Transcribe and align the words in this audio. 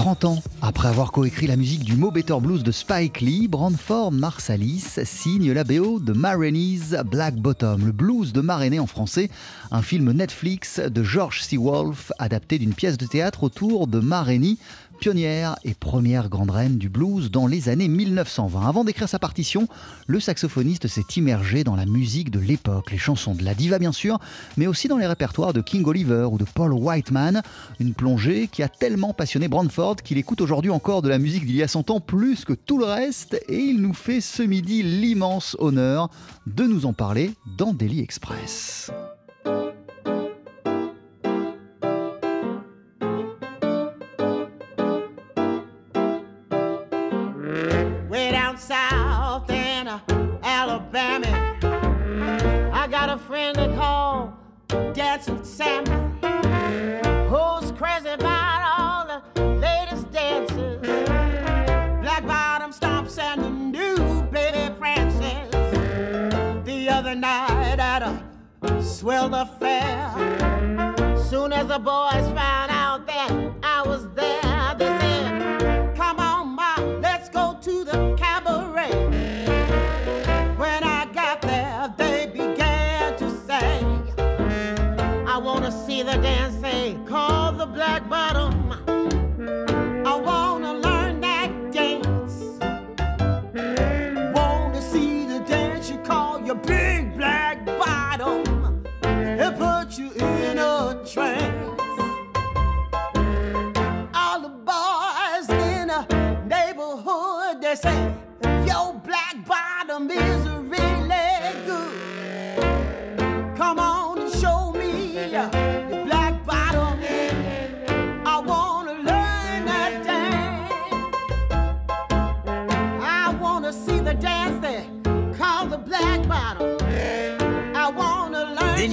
30 0.00 0.24
ans 0.24 0.42
après 0.62 0.88
avoir 0.88 1.12
coécrit 1.12 1.46
la 1.46 1.56
musique 1.56 1.84
du 1.84 1.94
Mo 1.94 2.10
Better 2.10 2.38
Blues 2.40 2.62
de 2.62 2.72
Spike 2.72 3.20
Lee, 3.20 3.48
Brandford 3.48 4.12
Marsalis 4.12 4.98
signe 5.04 5.52
la 5.52 5.62
BO 5.62 6.00
de 6.00 6.14
Ma 6.14 6.38
Black 7.04 7.34
Bottom, 7.36 7.84
le 7.84 7.92
blues 7.92 8.32
de 8.32 8.40
Ma 8.40 8.58
en 8.80 8.86
français, 8.86 9.28
un 9.70 9.82
film 9.82 10.10
Netflix 10.12 10.80
de 10.80 11.02
George 11.02 11.42
C. 11.42 11.58
Wolfe 11.58 12.12
adapté 12.18 12.58
d'une 12.58 12.72
pièce 12.72 12.96
de 12.96 13.04
théâtre 13.04 13.44
autour 13.44 13.86
de 13.88 14.00
Ma 14.00 14.24
pionnière 15.00 15.56
et 15.64 15.72
première 15.72 16.28
grande 16.28 16.50
reine 16.50 16.76
du 16.76 16.90
blues 16.90 17.30
dans 17.30 17.46
les 17.46 17.70
années 17.70 17.88
1920. 17.88 18.68
Avant 18.68 18.84
d'écrire 18.84 19.08
sa 19.08 19.18
partition, 19.18 19.66
le 20.06 20.20
saxophoniste 20.20 20.88
s'est 20.88 21.06
immergé 21.16 21.64
dans 21.64 21.74
la 21.74 21.86
musique 21.86 22.30
de 22.30 22.38
l'époque, 22.38 22.90
les 22.90 22.98
chansons 22.98 23.34
de 23.34 23.42
la 23.42 23.54
diva 23.54 23.78
bien 23.78 23.92
sûr, 23.92 24.18
mais 24.58 24.66
aussi 24.66 24.88
dans 24.88 24.98
les 24.98 25.06
répertoires 25.06 25.54
de 25.54 25.62
King 25.62 25.86
Oliver 25.86 26.28
ou 26.30 26.36
de 26.36 26.44
Paul 26.44 26.74
Whiteman, 26.74 27.40
une 27.80 27.94
plongée 27.94 28.46
qui 28.46 28.62
a 28.62 28.68
tellement 28.68 29.14
passionné 29.14 29.48
Brandford 29.48 29.96
qu'il 29.96 30.18
écoute 30.18 30.42
aujourd'hui 30.42 30.70
encore 30.70 31.00
de 31.00 31.08
la 31.08 31.18
musique 31.18 31.46
d'il 31.46 31.56
y 31.56 31.62
a 31.62 31.68
100 31.68 31.88
ans 31.90 32.00
plus 32.00 32.44
que 32.44 32.52
tout 32.52 32.76
le 32.76 32.84
reste 32.84 33.42
et 33.48 33.58
il 33.58 33.80
nous 33.80 33.94
fait 33.94 34.20
ce 34.20 34.42
midi 34.42 34.82
l'immense 34.82 35.56
honneur 35.58 36.10
de 36.46 36.64
nous 36.64 36.84
en 36.84 36.92
parler 36.92 37.32
dans 37.56 37.72
Daily 37.72 38.00
Express. 38.00 38.90
Dancing 54.94 55.42
Sammy, 55.44 55.90
who's 57.28 57.72
crazy 57.72 58.08
about 58.08 58.62
all 58.78 59.22
the 59.34 59.42
latest 59.56 60.10
dances. 60.12 60.78
Black 62.00 62.26
bottom 62.26 62.70
stomps 62.72 63.18
and 63.18 63.42
the 63.42 63.50
new 63.50 64.22
baby 64.30 64.72
prances. 64.78 65.50
The 66.64 66.88
other 66.88 67.14
night 67.14 67.78
at 67.78 68.02
a 68.02 68.82
swell 68.82 69.34
affair, 69.34 70.12
soon 71.28 71.52
as 71.52 71.66
the 71.66 71.78
boys 71.78 72.26
found 72.34 72.70
out 72.70 73.06
that 73.06 73.49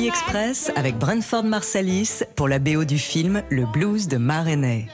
Daily 0.08 0.20
Express 0.20 0.72
avec 0.78 0.98
Brentford 0.98 1.44
Marsalis 1.44 2.24
pour 2.38 2.48
la 2.48 2.60
BO 2.60 2.86
du 2.86 2.98
film 2.98 3.44
Le 3.50 3.66
Blues 3.66 4.08
de 4.08 4.16
Marenay. 4.16 4.88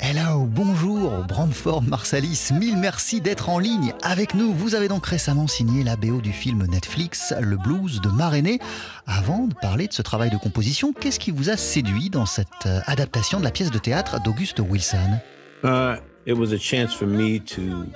Hello, 0.00 0.44
bonjour 0.44 1.24
Brandford 1.26 1.82
Marsalis, 1.82 2.50
mille 2.52 2.76
merci 2.76 3.22
d'être 3.22 3.48
en 3.48 3.58
ligne 3.58 3.94
avec 4.02 4.34
nous. 4.34 4.52
Vous 4.52 4.74
avez 4.74 4.88
donc 4.88 5.06
récemment 5.06 5.46
signé 5.46 5.82
la 5.82 5.96
BO 5.96 6.20
du 6.20 6.32
film 6.32 6.66
Netflix 6.66 7.32
Le 7.40 7.56
Blues 7.56 8.02
de 8.02 8.10
Marenay. 8.10 8.58
Avant 9.06 9.46
de 9.46 9.54
parler 9.54 9.88
de 9.88 9.94
ce 9.94 10.02
travail 10.02 10.28
de 10.28 10.36
composition, 10.36 10.92
qu'est-ce 10.92 11.18
qui 11.18 11.30
vous 11.30 11.48
a 11.48 11.56
séduit 11.56 12.10
dans 12.10 12.26
cette 12.26 12.66
euh, 12.66 12.80
adaptation 12.86 13.38
de 13.38 13.44
la 13.44 13.50
pièce 13.50 13.70
de 13.70 13.78
théâtre 13.78 14.20
d'Auguste 14.22 14.60
Wilson? 14.60 15.20
Uh, 15.64 15.96
It 16.26 16.36
was 16.36 16.52
a 16.52 16.58
chance 16.58 16.94
for 16.94 17.06
me 17.06 17.40
to 17.40 17.86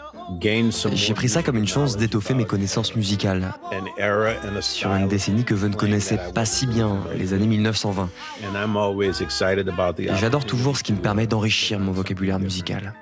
j'ai 0.94 1.14
pris 1.14 1.28
ça 1.28 1.42
comme 1.42 1.56
une 1.56 1.66
chance 1.66 1.96
d'étoffer 1.96 2.34
mes 2.34 2.44
connaissances 2.44 2.94
musicales 2.94 3.52
sur 4.60 4.92
une 4.92 5.08
décennie 5.08 5.44
que 5.44 5.56
je 5.56 5.66
ne 5.66 5.74
connaissais 5.74 6.18
pas 6.34 6.44
si 6.44 6.66
bien, 6.66 6.98
les 7.16 7.32
années 7.32 7.46
1920. 7.46 8.08
Et 9.98 10.08
j'adore 10.16 10.44
toujours 10.44 10.76
ce 10.76 10.82
qui 10.82 10.92
me 10.92 10.98
permet 10.98 11.26
d'enrichir 11.26 11.78
mon 11.78 11.92
vocabulaire 11.92 12.38
musical. 12.38 12.94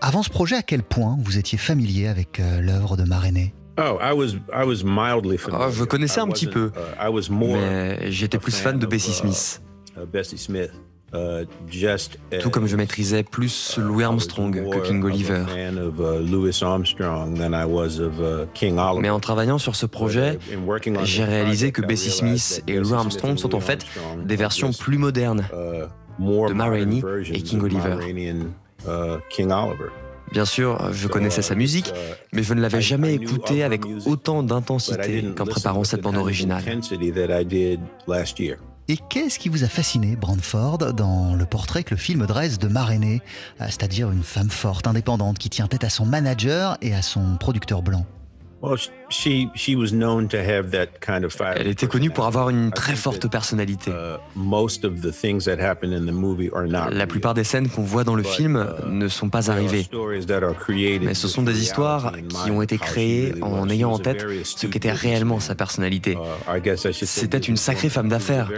Avant 0.00 0.22
ce 0.22 0.30
projet, 0.30 0.56
à 0.56 0.62
quel 0.62 0.82
point 0.82 1.16
vous 1.20 1.38
étiez 1.38 1.58
familier 1.58 2.08
avec 2.08 2.40
euh, 2.40 2.60
l'œuvre 2.60 2.96
de 2.96 3.04
Maréné 3.04 3.54
Oh, 3.78 3.98
oh, 4.00 4.24
je 4.24 5.84
connaissais 5.84 6.20
un 6.20 6.28
petit 6.28 6.46
peu, 6.46 6.72
uh, 6.74 7.30
mais 7.30 8.10
j'étais 8.10 8.38
plus 8.38 8.56
fan 8.56 8.78
de 8.78 8.86
Bessie 8.86 9.12
Smith. 9.12 9.60
Euh, 11.16 11.44
Tout 12.40 12.50
comme 12.50 12.66
je 12.66 12.76
maîtrisais 12.76 13.22
plus 13.22 13.78
Louis 13.78 14.04
Armstrong 14.04 14.52
que 14.70 14.78
King 14.86 15.02
Oliver. 15.02 15.44
Mais 19.00 19.10
en 19.10 19.20
travaillant 19.20 19.58
sur 19.58 19.76
ce 19.76 19.86
projet, 19.86 20.38
j'ai 21.04 21.24
réalisé 21.24 21.72
que 21.72 21.82
Bessie 21.82 22.10
Smith 22.10 22.62
et 22.66 22.78
Louis 22.78 22.94
Armstrong 22.94 23.38
sont 23.38 23.54
en 23.54 23.60
fait 23.60 23.86
des 24.24 24.36
versions 24.36 24.72
plus 24.72 24.98
modernes 24.98 25.46
de 26.18 26.52
Ma 26.52 26.68
et 26.78 27.42
King 27.42 27.62
Oliver. 27.62 27.96
Bien 30.32 30.44
sûr, 30.44 30.92
je 30.92 31.06
connaissais 31.06 31.42
sa 31.42 31.54
musique, 31.54 31.92
mais 32.32 32.42
je 32.42 32.52
ne 32.54 32.60
l'avais 32.60 32.80
jamais 32.80 33.14
écoutée 33.14 33.62
avec 33.62 33.82
autant 34.06 34.42
d'intensité 34.42 35.24
qu'en 35.36 35.46
préparant 35.46 35.84
cette 35.84 36.02
bande 36.02 36.16
originale. 36.16 36.64
Et 38.88 38.96
qu'est-ce 38.96 39.40
qui 39.40 39.48
vous 39.48 39.64
a 39.64 39.68
fasciné, 39.68 40.14
Brandford, 40.14 40.78
dans 40.94 41.34
le 41.34 41.44
portrait 41.44 41.82
que 41.82 41.90
le 41.90 41.96
film 41.96 42.24
dresse 42.24 42.58
de 42.58 42.68
Marénée, 42.68 43.20
c'est-à-dire 43.58 44.12
une 44.12 44.22
femme 44.22 44.50
forte, 44.50 44.86
indépendante, 44.86 45.38
qui 45.38 45.50
tient 45.50 45.66
tête 45.66 45.82
à 45.82 45.90
son 45.90 46.06
manager 46.06 46.78
et 46.82 46.94
à 46.94 47.02
son 47.02 47.36
producteur 47.36 47.82
blanc? 47.82 48.06
Elle 51.56 51.66
était 51.68 51.86
connue 51.86 52.10
pour 52.10 52.26
avoir 52.26 52.50
une 52.50 52.70
très 52.72 52.96
forte 52.96 53.30
personnalité. 53.30 53.92
La 56.90 57.06
plupart 57.06 57.34
des 57.34 57.44
scènes 57.44 57.68
qu'on 57.68 57.82
voit 57.82 58.04
dans 58.04 58.14
le 58.14 58.22
film 58.22 58.56
uh, 58.56 58.88
ne 58.88 59.08
sont 59.08 59.28
pas 59.28 59.50
arrivées, 59.50 59.88
mais 61.00 61.14
ce 61.14 61.28
sont 61.28 61.42
des 61.42 61.62
histoires 61.62 62.12
qui 62.28 62.50
ont 62.50 62.62
été 62.62 62.78
créées 62.78 63.34
en 63.42 63.68
ayant 63.68 63.92
en 63.92 63.98
tête 63.98 64.24
ce 64.44 64.66
qu'était 64.66 64.92
réellement 64.92 65.40
sa 65.40 65.54
personnalité. 65.54 66.16
Uh, 66.16 66.76
C'était 66.92 67.38
une 67.38 67.56
sacrée 67.56 67.88
femme 67.88 68.08
d'affaires. 68.08 68.50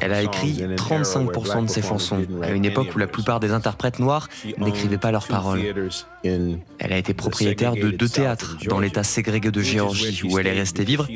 Elle 0.00 0.12
a 0.12 0.22
écrit 0.22 0.52
35% 0.76 1.64
de 1.64 1.68
ses 1.68 1.82
chansons, 1.82 2.26
à 2.42 2.50
une 2.50 2.64
époque 2.64 2.88
où 2.94 2.98
la 2.98 3.06
plupart 3.06 3.40
des 3.40 3.52
interprètes 3.52 3.98
noirs 3.98 4.28
n'écrivaient 4.58 4.98
pas 4.98 5.12
leurs 5.12 5.26
paroles. 5.26 5.60
Elle 6.24 6.92
a 6.92 6.96
été 6.96 7.14
propriétaire 7.14 7.74
de 7.74 7.90
deux 7.90 8.08
théâtres 8.08 8.56
dans 8.68 8.80
l'État 8.80 9.04
ségrégué 9.04 9.50
de 9.50 9.60
Géorgie 9.62 10.22
où 10.24 10.38
elle 10.38 10.46
est 10.46 10.52
restée 10.52 10.84
vivre, 10.84 11.06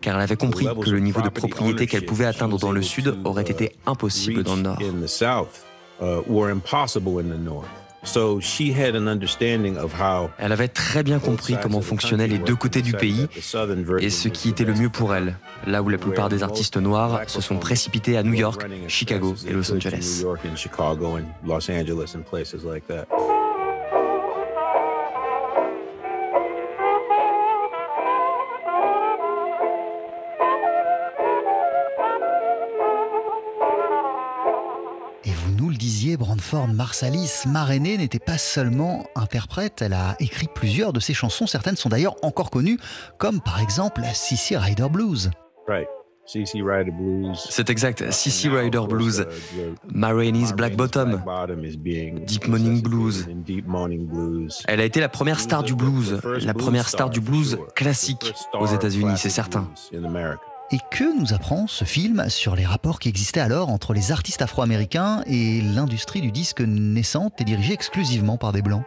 car 0.00 0.16
elle 0.16 0.22
avait 0.22 0.36
compris 0.36 0.66
que 0.66 0.90
le 0.90 0.98
niveau 0.98 1.20
de 1.22 1.28
propriété 1.28 1.86
qu'elle 1.86 2.04
pouvait 2.04 2.26
atteindre 2.26 2.58
dans 2.58 2.72
le 2.72 2.82
Sud 2.82 3.16
aurait 3.24 3.42
été 3.42 3.72
impossible 3.86 4.42
dans 4.42 4.56
le 4.56 4.62
Nord. 4.62 4.78
Elle 10.38 10.52
avait 10.52 10.68
très 10.68 11.02
bien 11.02 11.18
compris 11.18 11.56
comment 11.62 11.80
fonctionnaient 11.80 12.26
les 12.26 12.38
deux 12.38 12.56
côtés 12.56 12.82
du 12.82 12.92
pays 12.92 13.26
et 14.00 14.10
ce 14.10 14.28
qui 14.28 14.48
était 14.48 14.64
le 14.64 14.74
mieux 14.74 14.90
pour 14.90 15.14
elle, 15.14 15.36
là 15.66 15.82
où 15.82 15.88
la 15.88 15.98
plupart 15.98 16.28
des 16.28 16.42
artistes 16.42 16.76
noirs 16.76 17.22
se 17.26 17.40
sont 17.40 17.58
précipités 17.58 18.16
à 18.16 18.22
New 18.22 18.34
York, 18.34 18.66
Chicago 18.88 19.34
et 19.46 19.52
Los 19.52 19.72
Angeles. 19.72 20.24
Marsalis 36.54 37.44
Maréné 37.46 37.96
n'était 37.96 38.18
pas 38.18 38.38
seulement 38.38 39.06
interprète, 39.16 39.80
elle 39.82 39.94
a 39.94 40.16
écrit 40.20 40.48
plusieurs 40.54 40.92
de 40.92 41.00
ses 41.00 41.14
chansons, 41.14 41.46
certaines 41.46 41.76
sont 41.76 41.88
d'ailleurs 41.88 42.16
encore 42.22 42.50
connues, 42.50 42.78
comme 43.18 43.40
par 43.40 43.60
exemple 43.60 44.02
Sissy 44.12 44.56
Rider 44.56 44.88
Blues. 44.90 45.30
C'est 47.48 47.70
exact, 47.70 48.10
Sissy 48.12 48.48
Rider 48.48 48.82
Blues, 48.88 49.26
Maraine's 49.92 50.52
Black 50.52 50.76
Bottom, 50.76 51.22
Deep 52.26 52.48
Morning 52.48 52.82
Blues. 52.82 53.26
Elle 54.68 54.80
a 54.80 54.84
été 54.84 55.00
la 55.00 55.08
première 55.08 55.40
star 55.40 55.62
du 55.62 55.74
blues, 55.74 56.20
la 56.44 56.54
première 56.54 56.88
star 56.88 57.10
du 57.10 57.20
blues 57.20 57.58
classique 57.74 58.34
aux 58.52 58.66
États-Unis, 58.66 59.14
c'est 59.16 59.30
certain. 59.30 59.68
Et 60.72 60.78
que 60.90 61.20
nous 61.20 61.34
apprend 61.34 61.66
ce 61.66 61.84
film 61.84 62.30
sur 62.30 62.56
les 62.56 62.64
rapports 62.64 62.98
qui 62.98 63.10
existaient 63.10 63.40
alors 63.40 63.68
entre 63.68 63.92
les 63.92 64.10
artistes 64.10 64.40
afro-américains 64.40 65.22
et 65.26 65.60
l'industrie 65.60 66.22
du 66.22 66.32
disque 66.32 66.62
naissante 66.62 67.38
et 67.42 67.44
dirigée 67.44 67.74
exclusivement 67.74 68.38
par 68.38 68.52
des 68.52 68.62
blancs? 68.62 68.82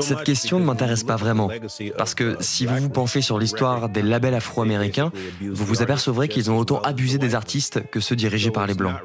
Cette 0.00 0.24
question 0.24 0.58
ne 0.58 0.64
m'intéresse 0.64 1.04
pas 1.04 1.14
vraiment, 1.16 1.50
parce 1.96 2.14
que 2.14 2.36
si 2.40 2.66
vous 2.66 2.76
vous 2.76 2.90
penchez 2.90 3.22
sur 3.22 3.38
l'histoire 3.38 3.88
des 3.88 4.02
labels 4.02 4.34
afro-américains, 4.34 5.12
vous 5.40 5.64
vous 5.64 5.82
apercevrez 5.82 6.26
qu'ils 6.26 6.50
ont 6.50 6.58
autant 6.58 6.80
abusé 6.80 7.18
des 7.18 7.36
artistes 7.36 7.88
que 7.90 8.00
ceux 8.00 8.16
dirigés 8.16 8.50
par 8.50 8.66
les 8.66 8.74
Blancs. 8.74 8.96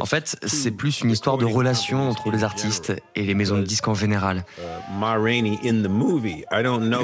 En 0.00 0.06
fait, 0.06 0.36
c'est 0.46 0.70
plus 0.70 1.00
une 1.00 1.10
histoire 1.10 1.38
de 1.38 1.44
relation 1.44 2.08
entre 2.08 2.30
les 2.30 2.44
artistes 2.44 2.92
et 3.14 3.22
les 3.22 3.34
maisons 3.34 3.58
de 3.58 3.62
disques 3.62 3.88
en 3.88 3.94
général. 3.94 4.44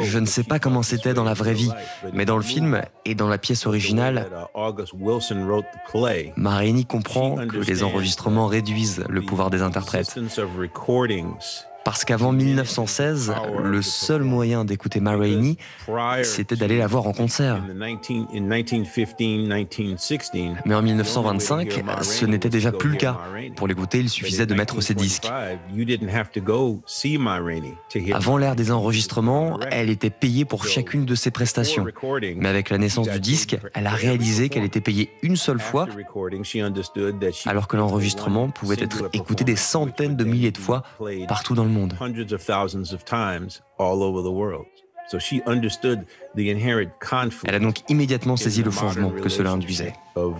Je 0.04 0.18
ne 0.18 0.26
sais 0.26 0.44
pas 0.44 0.58
comment 0.58 0.82
c'était 0.82 1.14
dans 1.14 1.24
la 1.24 1.34
vraie 1.34 1.54
vie, 1.54 1.70
mais 2.12 2.24
dans 2.24 2.36
le 2.36 2.42
film 2.42 2.82
et 3.04 3.14
dans 3.14 3.28
la 3.28 3.38
pièce 3.38 3.66
originale, 3.66 4.28
Ma 6.36 6.62
comprend 6.88 7.36
que 7.46 7.56
les 7.58 7.82
enregistrements 7.82 8.46
réduisent 8.46 9.04
le 9.08 9.22
pouvoir 9.22 9.50
des 9.50 9.62
interprètes. 9.62 10.18
Parce 11.84 12.04
qu'avant 12.04 12.32
1916, 12.32 13.32
le 13.62 13.82
seul 13.82 14.22
moyen 14.22 14.64
d'écouter 14.64 15.00
Ma 15.00 15.16
c'était 16.22 16.56
d'aller 16.56 16.78
la 16.78 16.86
voir 16.86 17.06
en 17.06 17.12
concert. 17.12 17.62
Mais 20.66 20.74
en 20.74 20.82
1925, 20.82 21.84
ce 22.02 22.26
n'était 22.26 22.48
déjà 22.48 22.72
plus 22.72 22.90
le 22.90 22.96
cas. 22.96 23.18
Pour 23.56 23.66
l'écouter, 23.68 23.98
il 24.00 24.10
suffisait 24.10 24.46
de 24.46 24.54
mettre 24.54 24.80
ses 24.80 24.94
disques. 24.94 25.28
Avant 28.12 28.36
l'ère 28.36 28.56
des 28.56 28.70
enregistrements, 28.70 29.58
elle 29.70 29.90
était 29.90 30.10
payée 30.10 30.44
pour 30.44 30.66
chacune 30.66 31.04
de 31.04 31.14
ses 31.14 31.30
prestations. 31.30 31.86
Mais 32.36 32.48
avec 32.48 32.70
la 32.70 32.78
naissance 32.78 33.08
du 33.08 33.20
disque, 33.20 33.56
elle 33.74 33.86
a 33.86 33.92
réalisé 33.92 34.48
qu'elle 34.48 34.64
était 34.64 34.80
payée 34.80 35.10
une 35.22 35.36
seule 35.36 35.60
fois, 35.60 35.86
alors 37.46 37.68
que 37.68 37.76
l'enregistrement 37.76 38.50
pouvait 38.50 38.76
être 38.78 39.08
écouté 39.12 39.44
des 39.44 39.56
centaines 39.56 40.16
de 40.16 40.24
milliers 40.24 40.52
de 40.52 40.58
fois 40.58 40.82
partout 41.28 41.54
dans 41.54 41.64
le 41.64 41.67
monde. 41.68 41.94
Elle 47.46 47.54
a 47.54 47.58
donc 47.58 47.76
immédiatement 47.88 48.36
saisi 48.36 48.62
le 48.62 48.70
changement 48.70 49.10
que 49.10 49.28
cela 49.28 49.50
induisait. 49.52 49.94
Uh, 50.16 50.30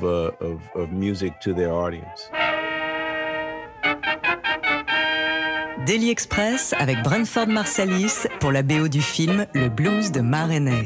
Daily 5.87 6.11
Express 6.11 6.75
avec 6.79 7.03
Brentford 7.03 7.49
Marsalis 7.49 8.27
pour 8.41 8.53
la 8.53 8.63
BO 8.63 8.89
du 8.89 9.01
film 9.01 9.47
Le 9.55 9.71
blues 9.71 10.13
de 10.13 10.21
Marenay. 10.21 10.85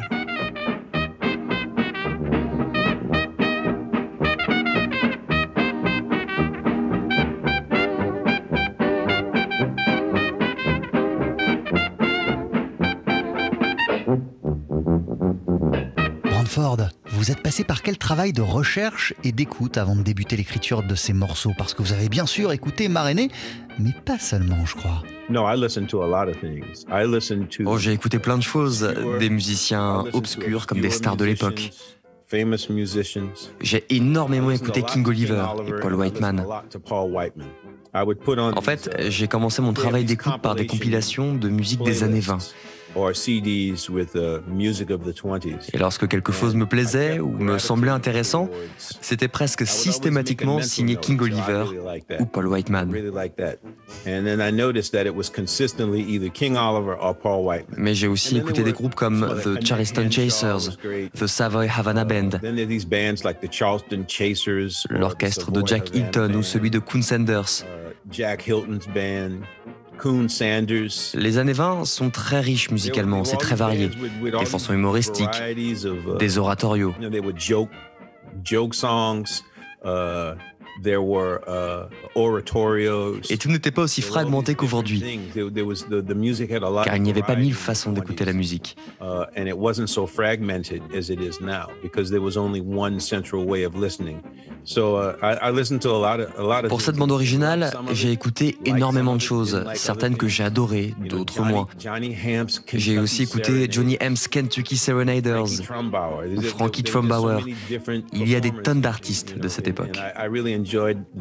Vous 17.22 17.30
êtes 17.30 17.40
passé 17.40 17.62
par 17.62 17.82
quel 17.82 17.98
travail 17.98 18.32
de 18.32 18.42
recherche 18.42 19.14
et 19.22 19.30
d'écoute 19.30 19.78
avant 19.78 19.94
de 19.94 20.02
débuter 20.02 20.36
l'écriture 20.36 20.82
de 20.82 20.96
ces 20.96 21.12
morceaux? 21.12 21.52
Parce 21.56 21.72
que 21.72 21.80
vous 21.80 21.92
avez 21.92 22.08
bien 22.08 22.26
sûr 22.26 22.50
écouté 22.50 22.88
Maréné, 22.88 23.30
mais 23.78 23.92
pas 24.04 24.18
seulement, 24.18 24.66
je 24.66 24.74
crois. 24.74 25.04
Oh, 27.64 27.78
j'ai 27.78 27.92
écouté 27.92 28.18
plein 28.18 28.36
de 28.38 28.42
choses, 28.42 28.92
des 29.20 29.30
musiciens 29.30 30.02
obscurs 30.12 30.66
comme 30.66 30.80
des 30.80 30.90
stars 30.90 31.16
de 31.16 31.24
l'époque. 31.24 31.70
J'ai 33.60 33.84
énormément 33.88 34.50
écouté 34.50 34.82
King 34.82 35.06
Oliver 35.06 35.46
et 35.68 35.80
Paul 35.80 35.94
Whiteman. 35.94 36.44
En 37.94 38.62
fait, 38.62 38.90
j'ai 38.98 39.28
commencé 39.28 39.62
mon 39.62 39.74
travail 39.74 40.04
d'écoute 40.04 40.40
par 40.42 40.56
des 40.56 40.66
compilations 40.66 41.34
de 41.34 41.48
musique 41.48 41.84
des 41.84 42.02
années 42.02 42.18
20. 42.18 42.38
Et 45.72 45.78
lorsque 45.78 46.08
quelque 46.08 46.32
chose 46.32 46.54
me 46.54 46.66
plaisait 46.66 47.20
ou 47.20 47.30
me 47.30 47.58
semblait 47.58 47.90
intéressant, 47.90 48.48
c'était 48.78 49.28
presque 49.28 49.66
systématiquement 49.66 50.60
signé 50.60 50.96
King 50.96 51.20
Oliver 51.20 51.64
ou 52.20 52.26
Paul 52.26 52.48
Whiteman. 52.48 52.92
Mais 57.76 57.94
j'ai 57.94 58.08
aussi 58.08 58.36
écouté 58.36 58.62
des 58.62 58.72
groupes 58.72 58.94
comme 58.94 59.34
The 59.42 59.64
Charleston 59.64 60.10
Chasers, 60.10 60.76
The 61.14 61.26
Savoy 61.26 61.68
Havana 61.68 62.04
Band, 62.04 62.30
l'orchestre 64.90 65.50
de 65.50 65.66
Jack 65.66 65.94
Hilton 65.94 66.34
ou 66.34 66.42
celui 66.42 66.70
de 66.70 66.78
Coon 66.78 67.02
Sanders. 67.02 67.64
Jack 68.10 68.46
Hilton's 68.46 68.86
band, 68.88 69.38
Sanders. 69.42 69.81
Les 71.14 71.38
années 71.38 71.52
20 71.52 71.84
sont 71.84 72.10
très 72.10 72.40
riches 72.40 72.70
musicalement, 72.70 73.24
c'est 73.24 73.36
très 73.36 73.54
varié. 73.54 73.90
Des 74.22 74.46
chansons 74.46 74.72
humoristiques, 74.72 75.28
uh, 75.48 76.18
des 76.18 76.38
oratorios. 76.38 76.94
Uh, 80.80 81.86
Uh, 82.16 83.20
Et 83.30 83.38
tout 83.38 83.48
n'était 83.48 83.70
pas 83.70 83.82
aussi 83.82 84.02
fragmenté 84.02 84.54
qu'aujourd'hui, 84.54 85.02
car 86.84 86.96
il 86.96 87.02
n'y 87.02 87.10
avait 87.10 87.22
pas 87.22 87.36
mille 87.36 87.54
façons 87.54 87.92
d'écouter 87.92 88.24
la 88.24 88.32
musique. 88.32 88.76
Pour 96.68 96.80
cette 96.80 96.96
bande 96.96 97.10
originale, 97.10 97.70
j'ai 97.92 98.12
écouté 98.12 98.56
énormément 98.64 99.16
de 99.16 99.20
choses, 99.20 99.64
certaines 99.74 100.16
que 100.16 100.28
j'ai 100.28 100.44
adorées, 100.44 100.94
d'autres 101.08 101.42
moins. 101.42 101.66
J'ai 102.72 102.98
aussi 102.98 103.24
écouté 103.24 103.66
Johnny 103.70 103.96
M's 104.00 104.28
Kentucky 104.28 104.76
Serenaders. 104.76 105.46
Frankie 106.42 106.82
Trumbauer. 106.82 107.40
Il 108.12 108.28
y 108.28 108.36
a 108.36 108.40
des 108.40 108.52
tonnes 108.52 108.80
d'artistes 108.80 109.38
de 109.38 109.48
cette 109.48 109.66
époque. 109.66 109.98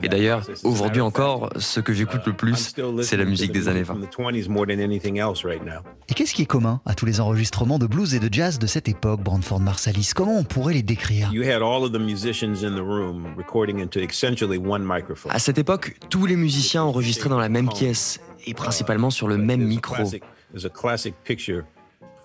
Et 0.04 0.10
d'ailleurs, 0.10 0.48
aujourd'hui 0.64 1.02
encore, 1.02 1.50
ce 1.58 1.80
que 1.80 1.94
j'écoute 1.94 2.22
le 2.26 2.34
plus, 2.34 2.74
c'est 3.02 3.18
la 3.18 3.26
musique 3.26 3.52
des 3.52 3.68
années 3.68 3.84
20. 3.84 4.00
Et 6.10 6.14
qu'est-ce 6.14 6.34
qui 6.34 6.42
est 6.42 6.46
commun 6.46 6.82
à 6.86 6.94
tous 6.94 7.06
les 7.06 7.20
enregistrements 7.20 7.80
de 7.80 7.88
blues 7.88 8.14
et 8.16 8.20
de 8.20 8.32
jazz 8.32 8.60
de 8.60 8.68
cette 8.68 8.88
époque, 8.88 9.22
Brandford 9.22 9.60
Marsalis? 9.60 10.12
Comment 10.16 10.38
on 10.38 10.44
pourrait 10.44 10.74
les 10.74 10.84
décrire? 10.84 11.32
À 15.30 15.40
cette 15.40 15.58
époque, 15.58 15.96
tous 16.10 16.26
les 16.26 16.36
musiciens 16.36 16.84
enregistraient 16.84 17.30
dans 17.30 17.40
la 17.40 17.50
même 17.50 17.70
pièce 17.70 18.20
et 18.46 18.54
principalement 18.54 19.10
sur 19.10 19.28
le 19.28 19.38
même 19.38 19.64
micro. 19.64 19.96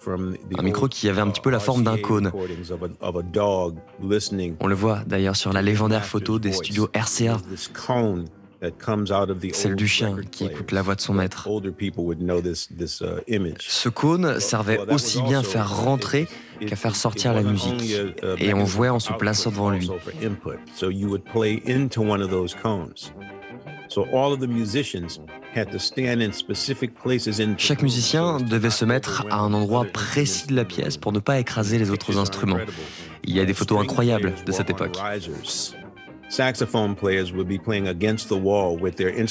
Un 0.08 0.62
micro 0.62 0.88
qui 0.88 1.08
avait 1.08 1.20
un 1.20 1.28
petit 1.28 1.40
peu 1.40 1.50
la 1.50 1.60
forme 1.60 1.84
d'un 1.84 1.98
cône. 1.98 2.32
On 4.60 4.66
le 4.66 4.74
voit 4.74 5.00
d'ailleurs 5.06 5.36
sur 5.36 5.52
la 5.52 5.62
légendaire 5.62 6.04
photo 6.04 6.38
des 6.38 6.52
studios 6.52 6.88
RCA. 6.94 7.38
Celle 9.52 9.76
du 9.76 9.86
chien 9.86 10.16
qui 10.30 10.44
écoute 10.44 10.72
la 10.72 10.82
voix 10.82 10.94
de 10.94 11.00
son 11.00 11.14
maître. 11.14 11.48
Ce 13.58 13.88
cône 13.88 14.40
servait 14.40 14.78
aussi 14.90 15.22
bien 15.22 15.40
à 15.40 15.42
faire 15.42 15.76
rentrer 15.76 16.26
qu'à 16.66 16.76
faire 16.76 16.96
sortir 16.96 17.34
la 17.34 17.42
musique. 17.42 17.94
Et 18.38 18.54
on 18.54 18.64
jouait 18.64 18.88
en 18.88 18.98
se 18.98 19.12
plaçant 19.12 19.50
devant 19.50 19.70
lui. 19.70 19.90
Chaque 27.58 27.82
musicien 27.82 28.38
devait 28.38 28.70
se 28.70 28.84
mettre 28.84 29.26
à 29.30 29.38
un 29.38 29.52
endroit 29.54 29.84
précis 29.84 30.46
de 30.46 30.54
la 30.54 30.64
pièce 30.64 30.96
pour 30.96 31.12
ne 31.12 31.18
pas 31.18 31.38
écraser 31.38 31.78
les 31.78 31.90
autres 31.90 32.18
instruments. 32.18 32.58
Il 33.24 33.34
y 33.34 33.40
a 33.40 33.44
des 33.44 33.54
photos 33.54 33.80
incroyables 33.80 34.34
de 34.44 34.52
cette 34.52 34.70
époque. 34.70 34.98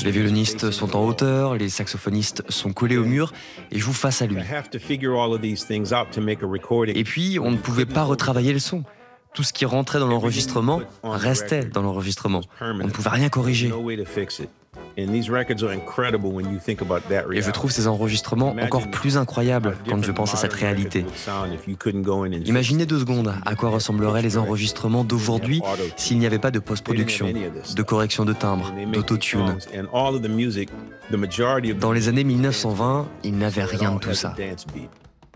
Les 0.06 0.12
violonistes 0.12 0.72
sont 0.72 0.96
en 0.96 1.06
hauteur, 1.06 1.56
les 1.56 1.70
saxophonistes 1.70 2.50
sont 2.50 2.72
collés 2.72 2.98
au 2.98 3.04
mur 3.04 3.34
et 3.72 3.80
jouent 3.80 3.92
face 3.92 4.22
à 4.22 4.28
lui. 4.28 4.38
Et 6.96 7.04
puis, 7.04 7.38
on 7.40 7.52
ne 7.52 7.58
pouvait 7.58 7.86
pas 7.86 8.04
retravailler 8.04 8.54
le 8.54 8.60
son. 8.60 8.84
Tout 9.36 9.44
ce 9.44 9.54
qui 9.54 9.66
rentrait 9.66 10.00
dans 10.00 10.08
l'enregistrement 10.08 10.82
restait 11.04 11.66
dans 11.66 11.82
l'enregistrement. 11.82 12.42
On 12.62 12.74
ne 12.74 12.90
pouvait 12.90 13.10
rien 13.10 13.30
corriger. 13.30 13.72
Et 14.98 15.06
je 17.42 17.52
trouve 17.52 17.72
ces 17.72 17.88
enregistrements 17.88 18.56
encore 18.62 18.90
plus 18.90 19.18
incroyables 19.18 19.78
quand 19.90 20.02
je 20.02 20.12
pense 20.12 20.34
à 20.34 20.38
cette 20.38 20.54
réalité. 20.54 21.06
Imaginez 22.46 22.86
deux 22.86 23.00
secondes 23.00 23.34
à 23.46 23.56
quoi 23.56 23.70
ressembleraient 23.70 24.22
les 24.22 24.38
enregistrements 24.38 25.04
d'aujourd'hui 25.04 25.62
s'il 25.98 26.18
n'y 26.20 26.26
avait 26.26 26.40
pas 26.40 26.52
de 26.52 26.60
post-production, 26.60 27.28
de 27.76 27.84
correction 27.84 28.26
de 28.26 28.34
timbre, 28.34 28.74
d'autotune. 28.94 29.58
Dans 31.80 31.92
les 31.92 32.08
années 32.08 32.24
1920, 32.24 33.08
il 33.24 33.38
n'avait 33.38 33.66
rien 33.66 33.92
de 33.94 34.00
tout 34.00 34.14
ça. 34.14 34.34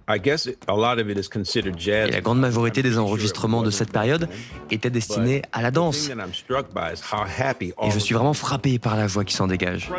Et 0.09 2.11
la 2.11 2.21
grande 2.21 2.39
majorité 2.39 2.81
des 2.81 2.97
enregistrements 2.97 3.61
de 3.61 3.69
cette 3.69 3.91
période 3.91 4.27
étaient 4.71 4.89
destinés 4.89 5.43
à 5.51 5.61
la 5.61 5.71
danse. 5.71 6.09
Et 6.09 7.91
je 7.91 7.99
suis 7.99 8.15
vraiment 8.15 8.33
frappé 8.33 8.79
par 8.79 8.95
la 8.95 9.07
voix 9.07 9.23
qui 9.23 9.35
s'en 9.35 9.47
dégage. 9.47 9.89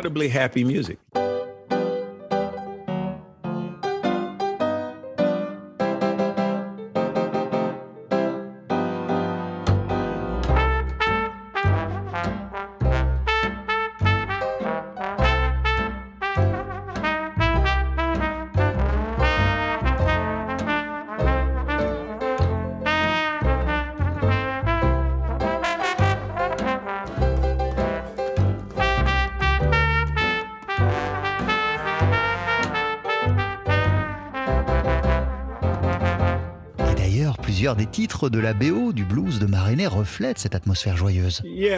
Plusieurs 37.71 37.87
des 37.87 37.91
titres 37.91 38.29
de 38.29 38.39
la 38.39 38.53
BO 38.53 38.91
du 38.91 39.05
blues 39.05 39.39
de 39.39 39.45
Maréné 39.45 39.87
reflètent 39.87 40.39
cette 40.39 40.55
atmosphère 40.55 40.97
joyeuse. 40.97 41.41
Uh, 41.45 41.69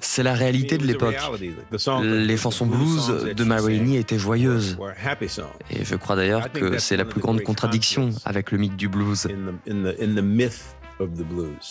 C'est 0.00 0.22
la 0.22 0.32
réalité 0.32 0.78
de 0.78 0.86
l'époque. 0.86 1.16
Les 2.02 2.36
chansons 2.38 2.64
blues 2.64 3.34
de 3.36 3.44
Marini 3.44 3.98
étaient 3.98 4.18
joyeuses. 4.18 4.78
Et 5.70 5.84
je 5.84 5.94
crois 5.96 6.16
d'ailleurs 6.16 6.50
que 6.52 6.78
c'est 6.78 6.96
la 6.96 7.04
plus 7.04 7.20
grande 7.20 7.42
contradiction 7.42 8.10
avec 8.24 8.50
le 8.50 8.58
mythe 8.58 8.76
du 8.76 8.88
blues. 8.88 9.28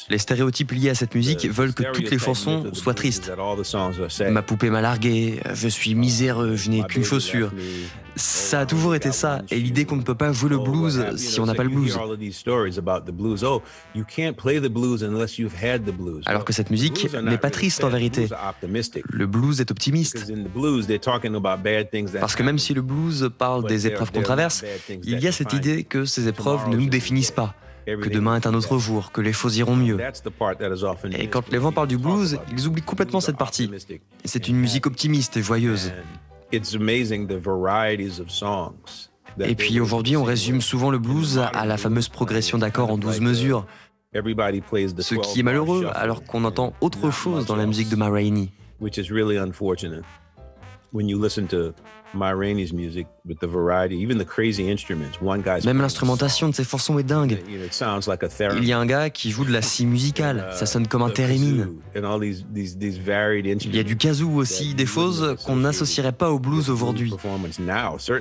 Les 0.10 0.18
stéréotypes 0.18 0.72
liés 0.72 0.90
à 0.90 0.96
cette 0.96 1.16
musique 1.16 1.46
veulent 1.50 1.74
que 1.74 1.84
toutes 1.92 2.10
les 2.10 2.20
chansons 2.20 2.74
soient 2.74 2.94
tristes. 2.94 3.32
Ma 4.30 4.42
poupée 4.42 4.70
m'a 4.70 4.82
largué, 4.82 5.40
je 5.54 5.68
suis 5.68 5.96
miséreux, 5.96 6.56
je 6.56 6.70
n'ai 6.70 6.84
qu'une 6.84 7.04
chaussure. 7.04 7.52
Ça 8.16 8.62
a 8.62 8.66
toujours 8.66 8.94
été 8.94 9.12
ça, 9.12 9.42
et 9.50 9.58
l'idée 9.58 9.86
qu'on 9.86 9.96
ne 9.96 10.02
peut 10.02 10.16
pas 10.16 10.34
jouer 10.34 10.50
le 10.50 10.58
blues 10.58 11.16
si 11.16 11.40
on 11.40 11.46
n'a 11.46 11.54
pas 11.54 11.64
le 11.64 11.70
blues. 11.70 11.98
Alors 16.26 16.46
que 16.46 16.54
cette 16.54 16.70
musique 16.70 17.08
n'est 17.24 17.38
pas 17.38 17.50
triste 17.50 17.84
en 17.84 17.90
vérité. 17.90 18.28
Le 19.10 19.26
blues 19.28 19.62
est 19.62 19.72
optimiste. 19.72 20.32
Parce 22.20 22.36
que 22.36 22.44
même 22.44 22.60
si 22.60 22.74
le 22.74 22.82
blues 22.82 23.30
parle 23.38 23.68
des 23.68 23.88
épreuves 23.88 24.12
qu'on 24.12 24.22
traverse, 24.22 24.64
il 25.04 25.20
y 25.20 25.28
a 25.28 25.32
cette 25.32 25.54
idée 25.54 25.84
que 25.84 26.06
ces 26.06 26.28
épreuves 26.28 26.68
ne 26.70 26.76
nous 26.76 26.90
définissent 26.90 27.32
pas 27.32 27.56
que 27.86 28.10
demain 28.10 28.36
est 28.36 28.48
un 28.48 28.54
autre 28.54 28.78
jour, 28.78 29.12
que 29.12 29.22
les 29.22 29.34
choses 29.34 29.58
iront 29.58 29.76
mieux. 29.76 29.98
Et 31.18 31.28
quand 31.28 31.50
les 31.50 31.58
vents 31.58 31.72
parlent 31.72 31.88
du 31.88 31.98
blues, 31.98 32.40
ils 32.52 32.68
oublient 32.68 32.82
complètement 32.82 33.22
cette 33.22 33.38
partie. 33.38 33.70
C'est 34.26 34.48
une 34.48 34.58
musique 34.58 34.88
optimiste 34.88 35.38
et 35.38 35.42
joyeuse. 35.42 35.92
Et 39.40 39.56
puis 39.56 39.80
aujourd'hui, 39.80 40.18
on 40.18 40.24
résume 40.24 40.62
souvent 40.62 40.92
le 40.92 41.00
blues 41.00 41.40
à 41.54 41.66
la 41.66 41.78
fameuse 41.78 42.10
progression 42.10 42.58
d'accords 42.58 42.92
en 42.92 42.98
12 42.98 43.22
mesures. 43.22 43.66
Ce 44.14 45.16
qui 45.16 45.40
est 45.40 45.44
malheureux 45.44 45.88
alors 45.94 46.24
qu'on 46.24 46.44
entend 46.44 46.74
autre 46.82 47.12
chose 47.12 47.46
dans 47.46 47.56
la 47.56 47.66
musique 47.66 47.88
de 47.90 47.96
Ma 47.96 48.10
Rainey. 48.10 48.50
Même 55.66 55.82
l'instrumentation 55.82 56.50
de 56.50 56.56
ces 56.56 56.64
chansons 56.64 57.00
est 57.00 57.04
dingue. 57.04 57.42
Il 58.58 58.66
y 58.66 58.74
a 58.74 58.80
un 58.80 58.86
gars 58.86 59.10
qui 59.10 59.32
joue 59.32 59.46
de 59.46 59.52
la 59.52 59.62
scie 59.62 59.86
musicale, 59.86 60.48
ça 60.54 60.66
sonne 60.66 60.88
comme 60.88 61.02
un 61.04 61.10
thérémine. 61.10 61.70
Il 61.96 63.76
y 63.76 63.80
a 63.80 63.84
du 63.84 63.98
kazoo 63.98 64.30
aussi, 64.32 64.74
des 64.74 64.86
choses 64.86 65.36
qu'on 65.46 65.56
n'associerait 65.58 66.12
pas 66.12 66.32
au 66.32 66.40
blues 66.40 66.70
aujourd'hui. 66.70 67.14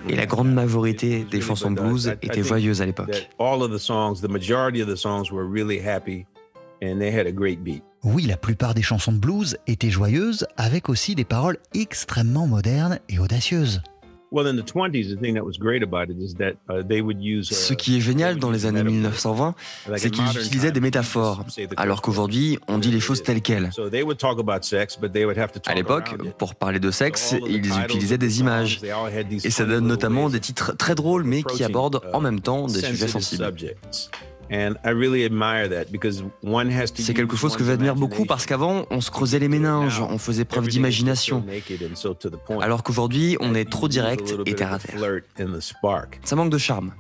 Et 0.09 0.17
la 0.17 0.27
grande 0.27 0.53
majorité 0.53 1.25
des 1.31 1.41
chansons 1.41 1.71
blues 1.71 2.15
étaient 2.23 2.43
joyeuses 2.43 2.83
à 2.83 2.87
l'époque. 2.87 3.29
Oui, 8.03 8.25
la 8.25 8.37
plupart 8.37 8.75
des 8.75 8.83
chansons 8.83 9.13
de 9.13 9.19
blues 9.19 9.57
étaient 9.67 9.91
joyeuses, 9.91 10.47
avec 10.57 10.89
aussi 10.89 11.15
des 11.15 11.25
paroles 11.25 11.59
extrêmement 11.75 12.47
modernes 12.47 12.99
et 13.09 13.19
audacieuses. 13.19 13.83
Ce 14.33 14.53
qui 17.75 17.97
est 17.97 18.01
génial 18.01 18.39
dans 18.39 18.51
les 18.51 18.65
années 18.65 18.85
1920, 18.85 19.55
c'est 19.97 20.11
qu'ils 20.11 20.25
utilisaient 20.25 20.71
des 20.71 20.81
métaphores, 20.81 21.45
alors 21.77 22.01
qu'aujourd'hui, 22.01 22.59
on 22.69 22.79
dit 22.79 22.93
les 22.93 23.01
choses 23.01 23.25
telles 23.25 23.43
quelles. 23.43 23.71
À 25.67 25.75
l'époque, 25.75 26.15
pour 26.39 26.55
parler 26.55 26.79
de 26.79 26.93
sexe, 26.93 27.35
ils 27.47 27.73
utilisaient 27.85 28.19
des 28.19 28.41
images. 28.41 28.81
Et 29.45 29.51
ça 29.51 29.65
donne 29.65 29.87
notamment 29.87 30.31
des 30.31 30.41
titres 30.41 30.77
très 30.77 30.95
drôles, 30.95 31.25
mais 31.25 31.43
qui 31.43 31.65
abordent 31.65 32.01
en 32.13 32.21
même 32.21 32.41
temps 32.41 32.67
des 32.67 32.81
sujets 32.81 33.09
sensibles. 33.09 33.53
C'est 36.95 37.15
quelque 37.15 37.37
chose 37.37 37.57
que 37.57 37.65
j'admire 37.65 37.95
beaucoup 37.95 38.25
parce 38.25 38.47
qu'avant, 38.47 38.85
on 38.91 39.01
se 39.01 39.11
creusait 39.11 39.39
les 39.39 39.49
méninges, 39.49 40.01
on 40.01 40.19
faisait 40.19 40.45
preuve 40.45 40.69
d'imagination. 40.69 41.45
Alors 42.61 42.83
qu'aujourd'hui, 42.83 43.37
on 43.41 43.55
est 43.55 43.71
trop 43.71 43.89
direct 43.89 44.35
et 44.47 44.55
terre 44.55 44.73
à 44.73 44.79
terre. 44.79 44.97
Ça 46.25 46.37
manque 46.37 46.51
de 46.51 46.59
charme. 46.59 46.93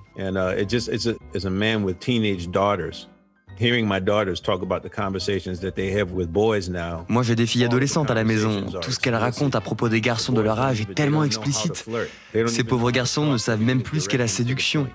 Moi, 7.08 7.22
j'ai 7.22 7.34
des 7.34 7.44
filles 7.46 7.64
adolescentes 7.64 8.10
à 8.10 8.14
la 8.14 8.24
maison. 8.24 8.64
Tout 8.80 8.90
ce 8.90 8.98
qu'elles 8.98 9.14
racontent 9.14 9.58
à 9.58 9.60
propos 9.60 9.88
des 9.88 10.00
garçons 10.00 10.32
de 10.32 10.40
leur 10.40 10.58
âge 10.60 10.80
est 10.80 10.94
tellement 10.94 11.24
explicite. 11.24 11.84
Ces 12.46 12.64
pauvres 12.64 12.90
garçons 12.90 13.26
ne 13.30 13.36
savent 13.36 13.60
même 13.60 13.82
plus 13.82 14.00
ce 14.02 14.08
qu'est 14.08 14.18
la 14.18 14.28
séduction. 14.28 14.88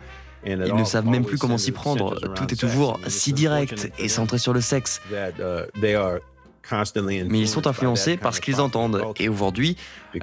Ils 0.45 0.57
ne 0.57 0.83
savent 0.83 1.07
même 1.07 1.25
plus 1.25 1.37
comment 1.37 1.57
s'y 1.57 1.71
prendre. 1.71 2.19
Tout 2.35 2.53
est 2.53 2.57
toujours 2.57 2.99
si 3.07 3.33
direct 3.33 3.91
et 3.99 4.09
centré 4.09 4.37
sur 4.37 4.53
le 4.53 4.61
sexe. 4.61 5.01
Mais 5.81 7.39
ils 7.39 7.47
sont 7.47 7.67
influencés 7.67 8.17
par 8.17 8.33
ce 8.33 8.41
qu'ils 8.41 8.61
entendent. 8.61 9.03
Et 9.19 9.29
aujourd'hui, 9.29 9.77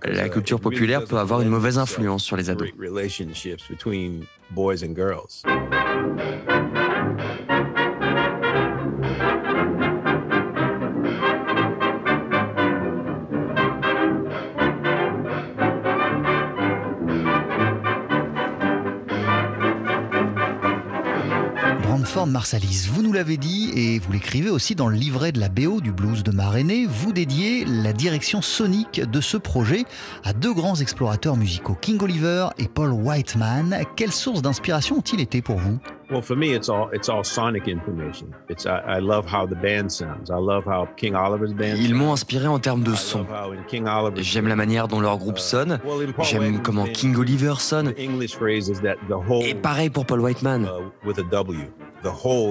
la 0.05 0.29
culture 0.29 0.61
populaire 0.61 1.05
peut 1.05 1.19
avoir 1.19 1.41
une 1.41 1.49
mauvaise 1.49 1.79
influence 1.79 2.25
sur 2.25 2.37
les 2.37 2.51
ados. 2.51 2.71
Ford 22.01 22.27
Marsalis, 22.27 22.89
vous 22.91 23.03
nous 23.03 23.13
l'avez 23.13 23.37
dit 23.37 23.71
et 23.77 23.99
vous 23.99 24.13
l'écrivez 24.13 24.49
aussi 24.49 24.75
dans 24.75 24.89
le 24.89 24.97
livret 24.97 25.31
de 25.31 25.39
la 25.39 25.49
BO 25.49 25.81
du 25.83 25.93
blues 25.93 26.23
de 26.23 26.31
Maréné, 26.31 26.87
vous 26.87 27.13
dédiez 27.13 27.67
la 27.67 27.93
direction 27.93 28.41
sonique 28.41 29.01
de 29.01 29.21
ce 29.21 29.37
projet 29.37 29.85
à 30.25 30.33
deux 30.33 30.55
grands 30.55 30.77
explorateurs 30.77 31.37
musicaux, 31.37 31.77
King 31.81 32.03
Oliver 32.03 32.49
et 32.57 32.67
Paul 32.67 32.93
Whiteman. 32.93 33.85
Quelle 33.95 34.11
source 34.11 34.41
d'inspiration 34.41 34.97
ont-ils 34.97 35.21
été 35.21 35.43
pour 35.43 35.59
vous? 35.59 35.79
Well, 36.13 36.21
for 36.21 36.37
me, 36.37 36.55
it's 36.55 36.69
all 36.69 36.91
it's 36.93 37.09
all 37.09 37.25
sonic 37.25 37.67
information. 37.69 38.35
It's 38.51 38.67
I, 38.67 38.99
I 38.99 38.99
love 39.01 39.25
how 39.25 39.47
the 39.47 39.55
band 39.55 39.91
sounds. 39.91 40.31
I 40.31 40.37
love 40.37 40.65
how 40.67 40.87
King 40.99 41.15
Oliver's 41.15 41.55
band. 41.55 41.79
Ils 41.79 41.95
m'ont 41.95 42.13
inspiré 42.13 42.47
en 42.47 42.59
termes 42.59 42.83
de 42.83 42.95
son. 42.95 43.25
J'aime 44.17 44.47
la 44.47 44.57
manière 44.57 44.89
dont 44.89 45.01
leur 45.01 45.17
groupe 45.17 45.39
sonne. 45.39 45.81
J'aime 46.21 46.61
comment 46.61 46.85
King 46.85 47.17
Oliver 47.17 47.55
sonne. 47.59 47.95
Et 47.97 49.55
pareil 49.55 49.89
pour 49.89 50.05
Paul 50.05 50.21
Whiteman. 50.21 50.69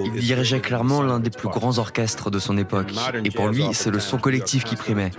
Il 0.04 0.20
dirigeait 0.20 0.60
clairement 0.60 1.02
l'un 1.02 1.20
des 1.20 1.30
plus 1.30 1.48
grands 1.48 1.78
orchestres 1.78 2.30
de 2.30 2.38
son 2.38 2.56
époque. 2.56 2.92
Et 3.24 3.30
pour 3.30 3.48
lui, 3.48 3.64
c'est 3.72 3.90
le 3.90 4.00
son 4.00 4.18
collectif 4.18 4.64
qui 4.64 4.76
primait. 4.76 5.10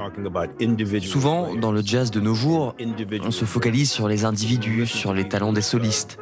Souvent, 1.02 1.56
dans 1.56 1.72
le 1.72 1.82
jazz 1.84 2.12
de 2.12 2.20
nos 2.20 2.34
jours, 2.34 2.76
on 3.24 3.32
se 3.32 3.46
focalise 3.46 3.92
sur 3.92 4.08
les 4.08 4.26
individus, 4.26 4.88
sur 4.88 5.14
les 5.14 5.28
talents 5.28 5.54
des 5.54 5.62
solistes. 5.62 6.18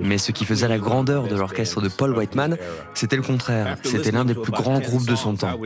Mais 0.00 0.18
ce 0.18 0.32
qui 0.32 0.44
faisait 0.44 0.68
la 0.68 0.78
grandeur 0.98 1.28
de 1.28 1.36
l'orchestre 1.36 1.80
de 1.80 1.88
Paul 1.88 2.16
Whiteman, 2.16 2.56
c'était 2.92 3.14
le 3.14 3.22
contraire. 3.22 3.76
C'était 3.84 4.10
l'un 4.10 4.24
des 4.24 4.34
plus 4.34 4.50
grands 4.50 4.80
groupes 4.80 5.06
de 5.06 5.14
son 5.14 5.36
temps. 5.36 5.56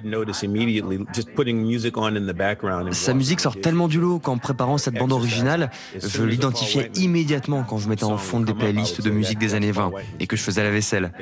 Sa 2.90 3.14
musique 3.14 3.40
sort 3.40 3.56
tellement 3.58 3.88
du 3.88 3.98
lot 3.98 4.18
qu'en 4.18 4.36
préparant 4.36 4.76
cette 4.76 4.94
bande 4.94 5.12
originale, 5.12 5.70
je 5.98 6.22
l'identifiais 6.22 6.90
immédiatement 6.96 7.64
quand 7.66 7.78
je 7.78 7.88
mettais 7.88 8.04
en 8.04 8.18
fond 8.18 8.40
des 8.40 8.52
playlists 8.52 9.00
de 9.00 9.08
musique 9.10 9.38
des 9.38 9.54
années 9.54 9.72
20 9.72 9.92
et 10.20 10.26
que 10.26 10.36
je 10.36 10.42
faisais 10.42 10.62
la 10.62 10.70
vaisselle. 10.70 11.12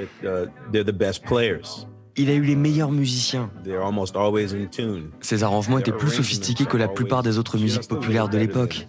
Il 2.17 2.29
a 2.29 2.35
eu 2.35 2.43
les 2.43 2.57
meilleurs 2.57 2.91
musiciens. 2.91 3.51
Ses 5.21 5.45
arrangements 5.45 5.79
étaient 5.79 5.93
plus 5.93 6.11
sophistiqués 6.11 6.65
que 6.65 6.77
la 6.77 6.89
plupart 6.89 7.23
des 7.23 7.39
autres 7.39 7.57
musiques 7.59 7.87
populaires 7.87 8.29
de 8.29 8.39
l'époque. 8.39 8.89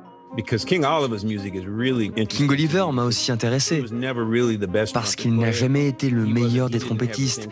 King 2.29 2.49
Oliver 2.49 2.85
m'a 2.93 3.03
aussi 3.03 3.31
intéressé 3.31 3.83
parce 4.93 5.15
qu'il 5.15 5.35
n'a 5.35 5.51
jamais 5.51 5.87
été 5.87 6.09
le 6.09 6.25
meilleur 6.25 6.69
des 6.69 6.79
trompettistes. 6.79 7.49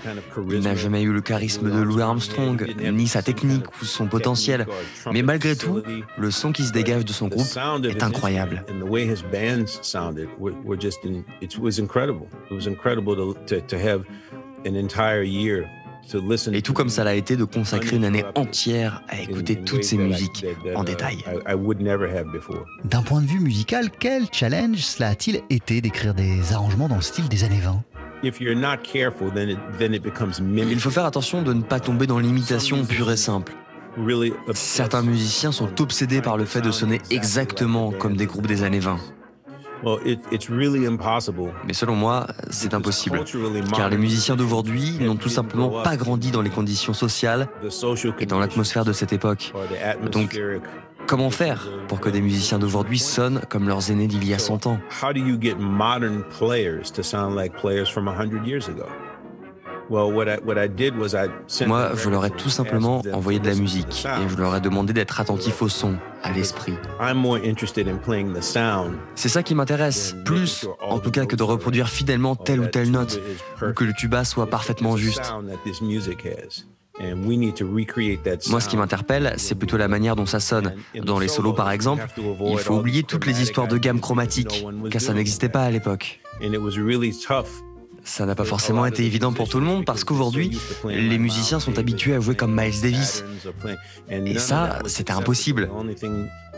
Il 0.49 0.61
n'a 0.61 0.75
jamais 0.75 1.01
eu 1.01 1.11
le 1.11 1.21
charisme 1.21 1.69
de 1.69 1.81
Louis 1.81 2.01
Armstrong, 2.01 2.73
ni 2.91 3.07
sa 3.07 3.21
technique 3.21 3.65
ou 3.81 3.85
son 3.85 4.07
potentiel. 4.07 4.65
Mais 5.11 5.21
malgré 5.21 5.55
tout, 5.55 5.81
le 6.17 6.31
son 6.31 6.51
qui 6.51 6.63
se 6.63 6.71
dégage 6.71 7.03
de 7.03 7.11
son 7.11 7.27
groupe 7.27 7.47
est 7.83 8.03
incroyable. 8.03 8.63
Et 16.53 16.61
tout 16.61 16.73
comme 16.73 16.89
ça 16.89 17.03
l'a 17.03 17.15
été 17.15 17.35
de 17.35 17.43
consacrer 17.43 17.95
une 17.95 18.05
année 18.05 18.25
entière 18.35 19.03
à 19.09 19.19
écouter 19.19 19.55
toutes 19.55 19.83
ces 19.83 19.97
musiques 19.97 20.45
en 20.75 20.83
détail. 20.83 21.17
D'un 22.83 23.01
point 23.01 23.21
de 23.21 23.27
vue 23.27 23.39
musical, 23.39 23.89
quel 23.99 24.23
challenge 24.31 24.77
cela 24.77 25.09
a-t-il 25.09 25.41
été 25.49 25.81
d'écrire 25.81 26.13
des 26.13 26.53
arrangements 26.53 26.87
dans 26.87 26.95
le 26.95 27.01
style 27.01 27.27
des 27.29 27.43
années 27.43 27.59
20 27.61 27.83
il 28.21 28.33
faut 30.79 30.89
faire 30.89 31.05
attention 31.05 31.41
de 31.41 31.53
ne 31.53 31.61
pas 31.61 31.79
tomber 31.79 32.05
dans 32.05 32.19
l'imitation 32.19 32.83
pure 32.83 33.11
et 33.11 33.17
simple. 33.17 33.53
Certains 34.53 35.01
musiciens 35.01 35.51
sont 35.51 35.81
obsédés 35.81 36.21
par 36.21 36.37
le 36.37 36.45
fait 36.45 36.61
de 36.61 36.71
sonner 36.71 36.99
exactement 37.11 37.91
comme 37.91 38.17
des 38.17 38.25
groupes 38.25 38.47
des 38.47 38.63
années 38.63 38.79
20. 38.79 38.99
Mais 41.65 41.73
selon 41.73 41.95
moi, 41.95 42.27
c'est 42.49 42.73
impossible, 42.73 43.23
car 43.75 43.89
les 43.89 43.97
musiciens 43.97 44.35
d'aujourd'hui 44.35 44.97
n'ont 44.99 45.15
tout 45.15 45.29
simplement 45.29 45.81
pas 45.83 45.97
grandi 45.97 46.31
dans 46.31 46.41
les 46.41 46.49
conditions 46.49 46.93
sociales 46.93 47.47
et 48.19 48.25
dans 48.25 48.39
l'atmosphère 48.39 48.85
de 48.85 48.93
cette 48.93 49.13
époque. 49.13 49.53
Donc, 50.11 50.39
comment 51.07 51.29
faire 51.29 51.67
pour 51.87 51.99
que 51.99 52.09
des 52.09 52.21
musiciens 52.21 52.59
d'aujourd'hui 52.59 52.99
sonnent 52.99 53.41
comme 53.49 53.67
leurs 53.67 53.89
aînés 53.91 54.07
d'il 54.07 54.27
y 54.27 54.33
a 54.33 54.39
100 54.39 54.67
ans? 54.67 54.79
moi, 61.65 61.91
je 61.95 62.09
leur 62.09 62.25
ai 62.25 62.29
tout 62.29 62.49
simplement 62.49 63.01
envoyé 63.11 63.39
de 63.39 63.47
la 63.47 63.55
musique 63.55 64.05
et 64.05 64.29
je 64.29 64.37
leur 64.37 64.55
ai 64.55 64.61
demandé 64.61 64.93
d'être 64.93 65.19
attentifs 65.19 65.63
au 65.63 65.69
son, 65.69 65.97
à 66.23 66.31
l'esprit. 66.31 66.73
C'est 69.15 69.29
ça 69.29 69.43
qui 69.43 69.55
m'intéresse, 69.55 70.15
plus 70.25 70.67
en 70.81 70.99
tout 70.99 71.11
cas 71.11 71.25
que 71.25 71.35
de 71.35 71.43
reproduire 71.43 71.89
fidèlement 71.89 72.35
telle 72.35 72.59
ou 72.59 72.67
telle 72.67 72.91
note, 72.91 73.21
ou 73.61 73.73
que 73.73 73.83
le 73.83 73.93
tuba 73.93 74.23
soit 74.25 74.47
parfaitement 74.47 74.97
juste. 74.97 75.33
Moi, 78.49 78.59
ce 78.59 78.67
qui 78.67 78.75
m'interpelle, 78.75 79.33
c'est 79.37 79.55
plutôt 79.55 79.77
la 79.77 79.87
manière 79.87 80.15
dont 80.17 80.25
ça 80.25 80.41
sonne. 80.41 80.75
Dans 81.01 81.19
les 81.19 81.29
solos, 81.29 81.53
par 81.53 81.71
exemple, 81.71 82.05
il 82.17 82.57
faut 82.57 82.75
oublier 82.75 83.03
toutes 83.03 83.25
les 83.25 83.41
histoires 83.41 83.67
de 83.67 83.77
gamme 83.77 84.01
chromatique, 84.01 84.65
car 84.91 85.01
ça 85.01 85.13
n'existait 85.13 85.49
pas 85.49 85.63
à 85.63 85.71
l'époque. 85.71 86.19
Ça 88.09 88.25
n'a 88.25 88.33
pas 88.33 88.43
forcément 88.43 88.87
été 88.87 89.05
évident 89.05 89.31
pour 89.31 89.47
tout 89.47 89.59
le 89.59 89.65
monde 89.65 89.85
parce 89.85 90.03
qu'aujourd'hui, 90.03 90.57
les 90.83 91.19
musiciens 91.19 91.59
sont 91.59 91.77
habitués 91.77 92.15
à 92.15 92.19
jouer 92.19 92.35
comme 92.35 92.59
Miles 92.59 92.81
Davis. 92.81 93.23
Et 94.09 94.39
ça, 94.39 94.79
c'était 94.87 95.13
impossible. 95.13 95.69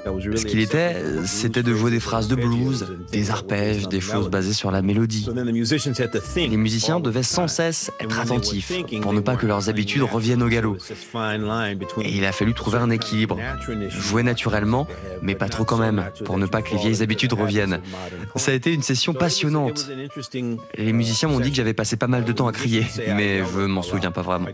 Ce 0.06 0.46
qu'il 0.46 0.60
était, 0.60 0.96
c'était 1.26 1.64
de 1.64 1.74
jouer 1.74 1.92
des 1.92 2.00
phrases 2.00 2.28
de 2.28 2.36
blues, 2.36 2.88
des 3.12 3.32
arpèges, 3.32 3.88
des 3.88 4.02
choses 4.02 4.30
basées 4.30 4.54
sur 4.54 4.72
la 4.72 4.82
mélodie. 4.82 5.28
Les 6.36 6.58
musiciens 6.58 7.00
devaient 7.00 7.24
sans 7.24 7.48
cesse 7.48 7.92
être 8.00 8.20
attentifs 8.20 8.72
pour 9.02 9.14
ne 9.14 9.20
pas 9.20 9.36
que 9.36 9.46
leurs 9.46 9.70
habitudes 9.70 10.04
reviennent 10.04 10.44
au 10.44 10.48
galop. 10.48 10.78
Et 12.02 12.18
il 12.18 12.26
a 12.26 12.32
fallu 12.32 12.54
trouver 12.54 12.80
un 12.80 12.90
équilibre. 12.90 13.38
Jouer 13.90 14.24
naturellement, 14.24 14.88
mais 15.22 15.36
pas 15.36 15.50
trop 15.50 15.64
quand 15.64 15.78
même, 15.78 16.06
pour 16.26 16.38
ne 16.38 16.46
pas 16.46 16.62
que 16.62 16.72
les 16.72 16.78
vieilles 16.78 17.02
habitudes 17.04 17.34
reviennent. 17.34 17.82
Ça 18.36 18.52
a 18.52 18.54
été 18.54 18.74
une 18.74 18.84
session 18.84 19.14
passionnante. 19.14 19.90
Les 20.78 20.94
musiciens 20.94 21.30
m'ont 21.30 21.40
dit 21.40 21.50
que 21.50 21.56
j'avais 21.56 21.74
passé 21.74 21.96
pas 21.96 22.08
mal 22.08 22.24
de 22.24 22.32
temps 22.32 22.48
à 22.48 22.52
crier, 22.52 22.86
mais 23.16 23.40
je 23.40 23.60
m'en 23.62 23.82
souviens 23.82 24.12
pas 24.12 24.22
vraiment. 24.22 24.48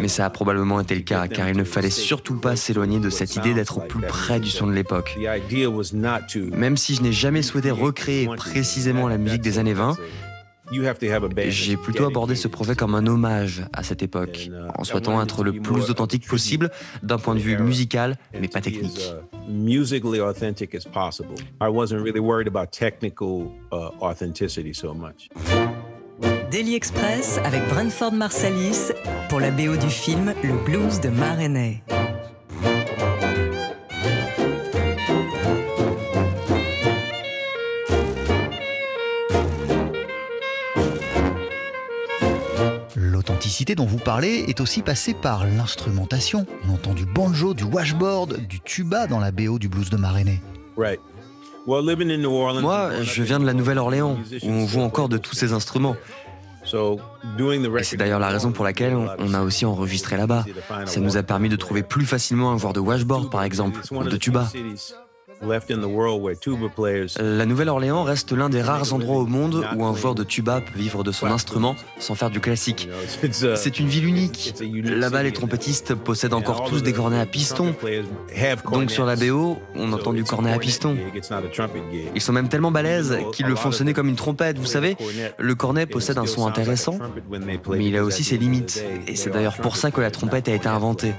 Mais 0.00 0.08
ça 0.08 0.24
a 0.26 0.30
probablement 0.30 0.80
été 0.80 0.94
le 0.94 1.02
cas, 1.02 1.28
car 1.28 1.48
il 1.48 1.56
ne 1.56 1.63
fallait 1.66 1.90
surtout 1.90 2.36
pas 2.36 2.56
s'éloigner 2.56 2.98
de 3.00 3.10
cette 3.10 3.36
idée 3.36 3.54
d'être 3.54 3.78
au 3.78 3.80
plus 3.80 4.00
près 4.00 4.40
du 4.40 4.50
son 4.50 4.66
de 4.66 4.72
l'époque. 4.72 5.16
Même 6.56 6.76
si 6.76 6.94
je 6.94 7.02
n'ai 7.02 7.12
jamais 7.12 7.42
souhaité 7.42 7.70
recréer 7.70 8.26
précisément 8.36 9.08
la 9.08 9.18
musique 9.18 9.42
des 9.42 9.58
années 9.58 9.74
20, 9.74 9.96
j'ai 11.50 11.76
plutôt 11.76 12.06
abordé 12.06 12.34
ce 12.34 12.48
projet 12.48 12.74
comme 12.74 12.94
un 12.94 13.06
hommage 13.06 13.64
à 13.72 13.82
cette 13.82 14.02
époque, 14.02 14.48
en 14.76 14.84
souhaitant 14.84 15.22
être 15.22 15.44
le 15.44 15.52
plus 15.52 15.90
authentique 15.90 16.26
possible 16.26 16.70
d'un 17.02 17.18
point 17.18 17.34
de 17.34 17.40
vue 17.40 17.58
musical, 17.58 18.16
mais 18.40 18.48
pas 18.48 18.60
technique. 18.60 19.12
Daily 26.50 26.74
Express 26.74 27.38
avec 27.44 27.66
Brentford 27.68 28.12
Marsalis 28.12 28.92
pour 29.28 29.40
la 29.40 29.50
BO 29.50 29.76
du 29.76 29.88
film 29.88 30.34
Le 30.42 30.54
Blues 30.64 31.00
de 31.00 31.08
Marenay. 31.08 31.82
L'authenticité 42.96 43.74
dont 43.74 43.86
vous 43.86 43.98
parlez 43.98 44.44
est 44.48 44.60
aussi 44.60 44.82
passée 44.82 45.14
par 45.14 45.46
l'instrumentation. 45.46 46.46
On 46.68 46.74
entend 46.74 46.94
du 46.94 47.06
banjo, 47.06 47.54
du 47.54 47.64
washboard, 47.64 48.46
du 48.46 48.60
tuba 48.60 49.06
dans 49.06 49.20
la 49.20 49.32
BO 49.32 49.58
du 49.58 49.68
blues 49.68 49.90
de 49.90 49.96
Marenay. 49.96 50.40
Moi, 52.60 52.90
je 53.02 53.22
viens 53.22 53.40
de 53.40 53.46
la 53.46 53.54
Nouvelle-Orléans, 53.54 54.18
où 54.42 54.50
on 54.50 54.66
joue 54.66 54.82
encore 54.82 55.08
de 55.08 55.16
tous 55.16 55.34
ces 55.34 55.54
instruments. 55.54 55.96
Et 57.78 57.84
c'est 57.84 57.96
d'ailleurs 57.96 58.18
la 58.18 58.28
raison 58.28 58.52
pour 58.52 58.64
laquelle 58.64 58.94
on 58.94 59.34
a 59.34 59.42
aussi 59.42 59.64
enregistré 59.66 60.16
là-bas. 60.16 60.44
Ça 60.86 61.00
nous 61.00 61.16
a 61.16 61.22
permis 61.22 61.48
de 61.48 61.56
trouver 61.56 61.82
plus 61.82 62.06
facilement 62.06 62.52
un 62.52 62.58
joueur 62.58 62.72
de 62.72 62.80
washboard, 62.80 63.30
par 63.30 63.42
exemple, 63.42 63.80
ou 63.90 64.04
de 64.04 64.16
tuba. 64.16 64.48
La 67.20 67.46
Nouvelle-Orléans 67.46 68.02
reste 68.02 68.32
l'un 68.32 68.48
des 68.48 68.62
rares 68.62 68.92
endroits 68.92 69.18
au 69.18 69.26
monde 69.26 69.66
où 69.76 69.84
un 69.84 69.94
joueur 69.94 70.14
de 70.14 70.24
tuba 70.24 70.60
peut 70.60 70.78
vivre 70.78 71.04
de 71.04 71.12
son 71.12 71.26
instrument 71.26 71.76
sans 71.98 72.14
faire 72.14 72.30
du 72.30 72.40
classique. 72.40 72.88
C'est 73.54 73.78
une 73.78 73.88
ville 73.88 74.06
unique. 74.06 74.54
Là-bas, 74.82 75.22
les 75.22 75.32
trompettistes 75.32 75.94
possèdent 75.94 76.34
encore 76.34 76.64
tous 76.64 76.82
des 76.82 76.92
cornets 76.92 77.20
à 77.20 77.26
piston. 77.26 77.74
Donc 78.72 78.90
sur 78.90 79.04
la 79.04 79.16
BO, 79.16 79.58
on 79.74 79.92
entend 79.92 80.12
du 80.12 80.24
cornet 80.24 80.52
à 80.52 80.58
piston. 80.58 80.96
Ils 82.14 82.20
sont 82.20 82.32
même 82.32 82.48
tellement 82.48 82.70
balèzes 82.70 83.18
qu'ils 83.32 83.46
le 83.46 83.56
font 83.56 83.72
sonner 83.72 83.92
comme 83.92 84.08
une 84.08 84.16
trompette. 84.16 84.58
Vous 84.58 84.66
savez, 84.66 84.96
le 85.38 85.54
cornet 85.54 85.86
possède 85.86 86.18
un 86.18 86.26
son 86.26 86.46
intéressant, 86.46 86.98
mais 87.68 87.86
il 87.86 87.96
a 87.96 88.04
aussi 88.04 88.24
ses 88.24 88.38
limites. 88.38 88.84
Et 89.06 89.16
c'est 89.16 89.30
d'ailleurs 89.30 89.56
pour 89.56 89.76
ça 89.76 89.90
que 89.90 90.00
la 90.00 90.10
trompette 90.10 90.48
a 90.48 90.54
été 90.54 90.68
inventée. 90.68 91.14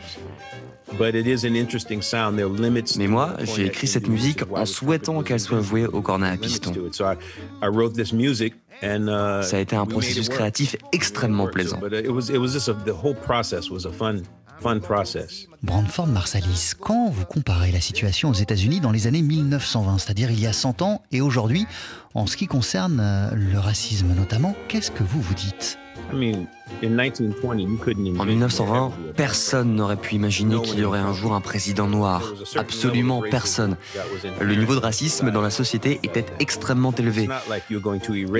Mais 2.97 3.07
moi, 3.07 3.33
j'ai 3.55 3.65
écrit 3.65 3.87
cette 3.87 4.07
musique 4.07 4.41
en 4.51 4.65
souhaitant 4.65 5.23
qu'elle 5.23 5.39
soit 5.39 5.59
vouée 5.59 5.85
au 5.85 6.01
cornet 6.01 6.29
à 6.29 6.37
piston. 6.37 6.73
Ça 9.43 9.57
a 9.57 9.59
été 9.59 9.75
un 9.75 9.85
processus 9.85 10.29
créatif 10.29 10.75
extrêmement 10.91 11.47
plaisant. 11.47 11.79
Brandford 15.63 16.07
Marsalis, 16.07 16.71
quand 16.79 17.09
vous 17.09 17.25
comparez 17.25 17.71
la 17.71 17.81
situation 17.81 18.29
aux 18.29 18.33
États-Unis 18.33 18.79
dans 18.79 18.91
les 18.91 19.07
années 19.07 19.21
1920, 19.21 19.97
c'est-à-dire 19.97 20.31
il 20.31 20.39
y 20.39 20.47
a 20.47 20.53
100 20.53 20.81
ans, 20.81 21.01
et 21.11 21.21
aujourd'hui, 21.21 21.65
en 22.13 22.25
ce 22.25 22.37
qui 22.37 22.47
concerne 22.47 22.99
euh, 23.01 23.31
le 23.33 23.59
racisme 23.59 24.13
notamment, 24.15 24.55
qu'est-ce 24.67 24.91
que 24.91 25.03
vous 25.03 25.21
vous 25.21 25.33
dites? 25.33 25.77
En 28.19 28.25
1920, 28.25 28.91
personne 29.15 29.75
n'aurait 29.75 29.95
pu 29.95 30.15
imaginer 30.15 30.61
qu'il 30.61 30.79
y 30.79 30.83
aurait 30.83 30.99
un 30.99 31.13
jour 31.13 31.33
un 31.33 31.41
président 31.41 31.87
noir. 31.87 32.23
Absolument 32.55 33.21
personne. 33.21 33.77
Le 34.41 34.55
niveau 34.55 34.75
de 34.75 34.79
racisme 34.79 35.31
dans 35.31 35.41
la 35.41 35.49
société 35.49 35.99
était 36.03 36.25
extrêmement 36.39 36.93
élevé. 36.93 37.27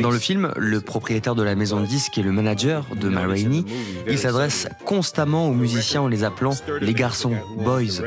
Dans 0.02 0.12
le 0.12 0.20
film, 0.20 0.52
le 0.58 0.82
propriétaire 0.82 1.36
de 1.36 1.44
la 1.44 1.56
maison 1.56 1.82
de 1.82 1.86
disques 1.86 2.18
et 2.18 2.24
le 2.24 2.32
manager 2.32 2.86
de 2.96 3.10
Ma 3.10 3.26
Rainey, 3.26 3.64
il 4.08 4.18
s'adresse 4.18 4.68
constamment 4.86 5.48
aux 5.48 5.54
musiciens 5.54 6.02
en 6.02 6.08
les 6.08 6.24
appelant 6.24 6.56
les 6.82 6.94
garçons, 6.94 7.34
boys. 7.64 8.02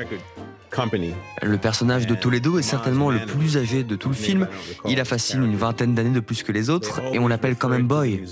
Le 1.42 1.56
personnage 1.56 2.06
de 2.06 2.14
Toledo 2.14 2.58
est 2.58 2.62
certainement 2.62 3.10
le 3.10 3.20
plus 3.20 3.56
âgé 3.56 3.84
de 3.84 3.96
tout 3.96 4.08
le 4.08 4.14
film. 4.14 4.48
Il 4.86 5.00
a 5.00 5.04
facile 5.04 5.40
une 5.42 5.56
vingtaine 5.56 5.94
d'années 5.94 6.10
de 6.10 6.20
plus 6.20 6.42
que 6.42 6.52
les 6.52 6.70
autres 6.70 7.00
et 7.12 7.18
on 7.18 7.28
l'appelle 7.28 7.56
quand 7.56 7.68
même 7.68 7.86
Boy. 7.86 8.22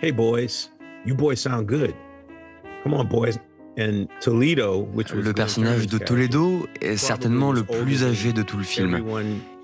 Hey 0.00 0.12
boys, 0.12 0.70
you 1.04 1.14
boys 1.14 1.36
sound 1.36 1.66
good. 1.66 1.92
Come 2.84 2.94
on 2.94 3.04
boys. 3.04 3.38
Le 3.78 5.32
personnage 5.32 5.86
de 5.86 5.98
Toledo 5.98 6.66
est 6.80 6.96
certainement 6.96 7.52
le 7.52 7.62
plus 7.62 8.02
âgé 8.02 8.32
de 8.32 8.42
tout 8.42 8.56
le 8.56 8.64
film. 8.64 9.04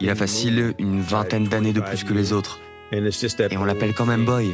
Il 0.00 0.08
a 0.08 0.14
facile 0.14 0.72
une 0.78 1.00
vingtaine 1.00 1.48
d'années 1.48 1.72
de 1.72 1.80
plus 1.80 2.04
que 2.04 2.14
les 2.14 2.32
autres. 2.32 2.60
Et 2.92 3.56
on 3.56 3.64
l'appelle 3.64 3.92
quand 3.92 4.06
même 4.06 4.24
Boy. 4.24 4.52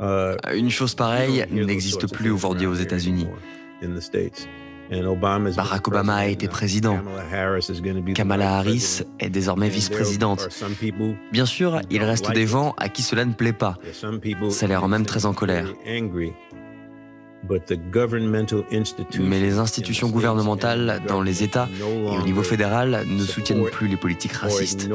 Euh, 0.00 0.36
une 0.54 0.70
chose 0.70 0.94
pareille 0.94 1.44
n'existe 1.50 2.12
plus 2.12 2.30
aujourd'hui 2.30 2.66
aux 2.66 2.74
États-Unis. 2.74 3.26
Barack 5.56 5.88
Obama 5.88 6.14
a 6.14 6.26
été 6.26 6.48
président. 6.48 6.98
Kamala 8.14 8.56
Harris 8.56 9.02
est 9.18 9.28
désormais 9.28 9.68
vice-présidente. 9.68 10.48
Bien 11.32 11.46
sûr, 11.46 11.80
il 11.90 12.02
reste 12.02 12.32
des 12.32 12.46
gens 12.46 12.74
à 12.78 12.88
qui 12.88 13.02
cela 13.02 13.24
ne 13.24 13.32
plaît 13.34 13.52
pas. 13.52 13.76
Ça 14.50 14.66
les 14.66 14.76
rend 14.76 14.88
même 14.88 15.04
très 15.04 15.26
en 15.26 15.34
colère. 15.34 15.66
Mais 19.20 19.40
les 19.40 19.58
institutions 19.58 20.08
gouvernementales 20.08 21.02
dans 21.06 21.22
les 21.22 21.42
États 21.42 21.68
et 21.78 22.18
au 22.18 22.22
niveau 22.22 22.42
fédéral 22.42 23.04
ne 23.06 23.24
soutiennent 23.24 23.64
plus 23.66 23.88
les 23.88 23.96
politiques 23.96 24.32
racistes. 24.32 24.88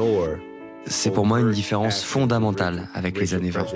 C'est 0.86 1.10
pour 1.10 1.26
moi 1.26 1.40
une 1.40 1.50
différence 1.50 2.02
fondamentale 2.02 2.88
avec 2.94 3.18
les 3.18 3.34
années 3.34 3.50
20. 3.50 3.66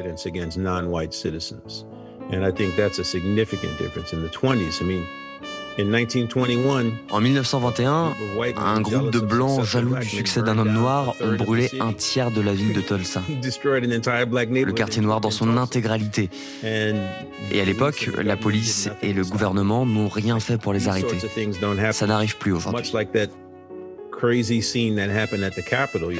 En 7.10 7.20
1921, 7.20 8.12
un 8.56 8.80
groupe 8.80 9.12
de 9.12 9.20
blancs 9.20 9.62
jaloux 9.64 9.96
du 9.96 10.08
succès 10.08 10.42
d'un 10.42 10.58
homme 10.58 10.72
noir 10.72 11.14
ont 11.20 11.36
brûlé 11.36 11.70
un 11.80 11.92
tiers 11.92 12.32
de 12.32 12.40
la 12.40 12.52
ville 12.52 12.72
de 12.72 12.80
Tulsa. 12.80 13.22
Le 13.28 14.72
quartier 14.72 15.02
noir 15.02 15.20
dans 15.20 15.30
son 15.30 15.56
intégralité. 15.56 16.30
Et 16.64 17.60
à 17.60 17.64
l'époque, 17.64 18.10
la 18.20 18.36
police 18.36 18.90
et 19.02 19.12
le 19.12 19.24
gouvernement 19.24 19.86
n'ont 19.86 20.08
rien 20.08 20.40
fait 20.40 20.58
pour 20.58 20.72
les 20.72 20.88
arrêter. 20.88 21.16
Ça 21.92 22.06
n'arrive 22.06 22.36
plus 22.38 22.52
aujourd'hui. 22.52 22.90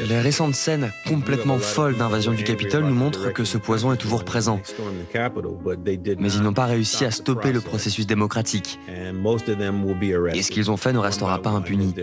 Les 0.08 0.20
récentes 0.20 0.54
scènes 0.54 0.90
complètement 1.06 1.58
folles 1.58 1.96
d'invasion 1.96 2.32
du 2.32 2.44
Capitole 2.44 2.84
nous 2.84 2.94
montrent 2.94 3.32
que 3.32 3.44
ce 3.44 3.58
poison 3.58 3.92
est 3.92 3.96
toujours 3.96 4.24
présent. 4.24 4.60
Mais 6.18 6.32
ils 6.32 6.42
n'ont 6.42 6.52
pas 6.52 6.66
réussi 6.66 7.04
à 7.04 7.10
stopper 7.10 7.52
le 7.52 7.60
processus 7.60 8.06
démocratique. 8.06 8.78
Et 8.88 10.42
ce 10.42 10.50
qu'ils 10.50 10.70
ont 10.70 10.76
fait 10.76 10.92
ne 10.92 10.98
restera 10.98 11.40
pas 11.42 11.50
impuni. 11.50 11.94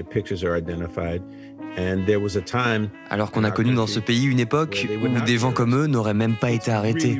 Alors 3.10 3.32
qu'on 3.32 3.44
a 3.44 3.52
connu 3.52 3.74
dans 3.74 3.88
ce 3.88 4.00
pays 4.00 4.26
une 4.26 4.40
époque 4.40 4.88
où 5.04 5.26
des 5.26 5.38
gens 5.38 5.52
comme 5.52 5.76
eux 5.76 5.88
n'auraient 5.88 6.14
même 6.14 6.36
pas 6.36 6.52
été 6.52 6.72
arrêtés. 6.72 7.20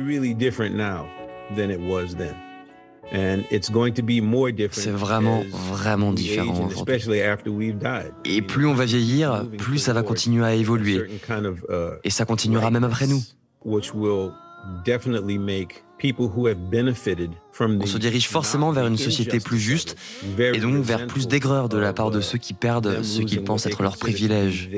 C'est 4.72 4.90
vraiment, 4.90 5.44
vraiment 5.72 6.12
différent 6.12 6.52
aujourd'hui. 6.66 6.76
Et 8.24 8.42
plus 8.42 8.66
on 8.66 8.74
va 8.74 8.84
vieillir, 8.84 9.46
plus 9.58 9.78
ça 9.78 9.92
va 9.92 10.02
continuer 10.02 10.44
à 10.44 10.54
évoluer. 10.54 10.98
Uh, 10.98 11.96
Et 12.04 12.10
ça 12.10 12.24
continuera 12.24 12.70
même 12.70 12.84
après 12.84 13.06
nous. 13.06 13.22
On 17.82 17.86
se 17.86 17.98
dirige 17.98 18.28
forcément 18.28 18.70
vers 18.70 18.86
une 18.86 18.98
société 18.98 19.38
plus 19.40 19.58
juste 19.58 19.96
et 20.38 20.58
donc 20.60 20.84
vers 20.84 21.06
plus 21.06 21.26
d'aigreur 21.26 21.68
de 21.68 21.78
la 21.78 21.92
part 21.92 22.10
de 22.10 22.20
ceux 22.20 22.38
qui 22.38 22.52
perdent 22.54 23.02
ce 23.02 23.22
qu'ils 23.22 23.42
pensent 23.44 23.66
être 23.66 23.82
leur 23.82 23.96
privilège. 23.96 24.68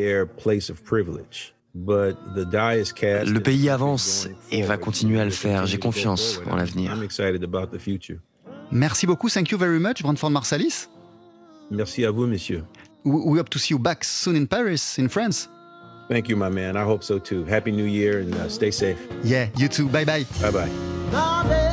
Le 1.86 3.38
pays 3.38 3.68
avance 3.68 4.28
et 4.50 4.62
va 4.62 4.76
continuer 4.76 5.20
à 5.20 5.24
le 5.24 5.30
faire. 5.30 5.66
J'ai 5.66 5.78
confiance 5.78 6.40
en 6.50 6.56
l'avenir. 6.56 6.96
Merci 8.70 9.06
beaucoup. 9.06 9.28
Thank 9.28 9.50
you 9.50 9.58
very 9.58 9.78
much, 9.78 10.02
Marsalis. 10.30 10.88
Merci 11.70 12.04
à 12.04 12.10
vous, 12.10 12.26
monsieur. 12.26 12.64
We 13.04 13.38
hope 13.38 13.50
to 13.50 13.58
see 13.58 13.72
you 13.74 13.78
back 13.78 14.04
soon 14.04 14.34
in 14.36 14.46
Paris, 14.46 14.98
in 14.98 15.08
France. 15.08 15.48
Thank 16.08 16.28
you, 16.28 16.36
my 16.36 16.48
man. 16.48 16.76
I 16.76 16.84
hope 16.84 17.02
so 17.02 17.18
too. 17.18 17.44
Happy 17.44 17.70
New 17.70 17.84
Year 17.84 18.20
and 18.20 18.34
uh, 18.34 18.48
stay 18.48 18.70
safe. 18.70 18.96
Yeah, 19.22 19.48
you 19.56 19.68
too. 19.68 19.88
Bye 19.88 20.04
bye. 20.04 20.24
Bye 20.40 20.50
bye. 20.50 21.67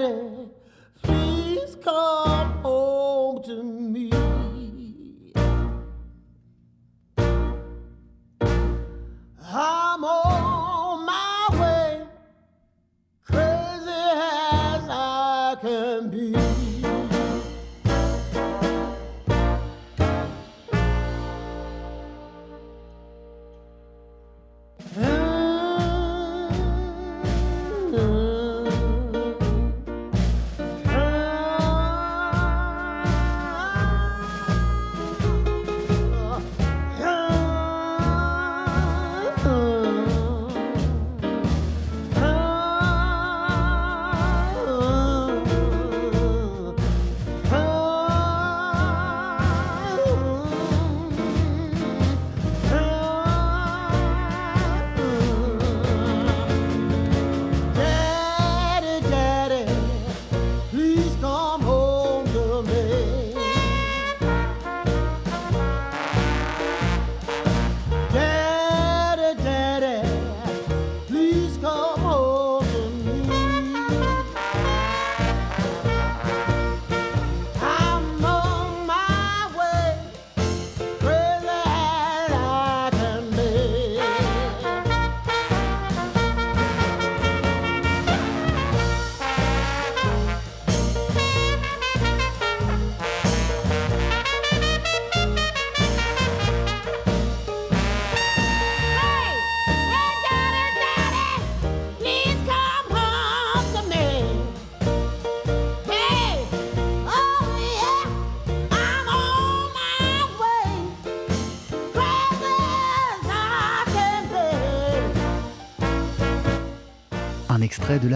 De 0.00 0.39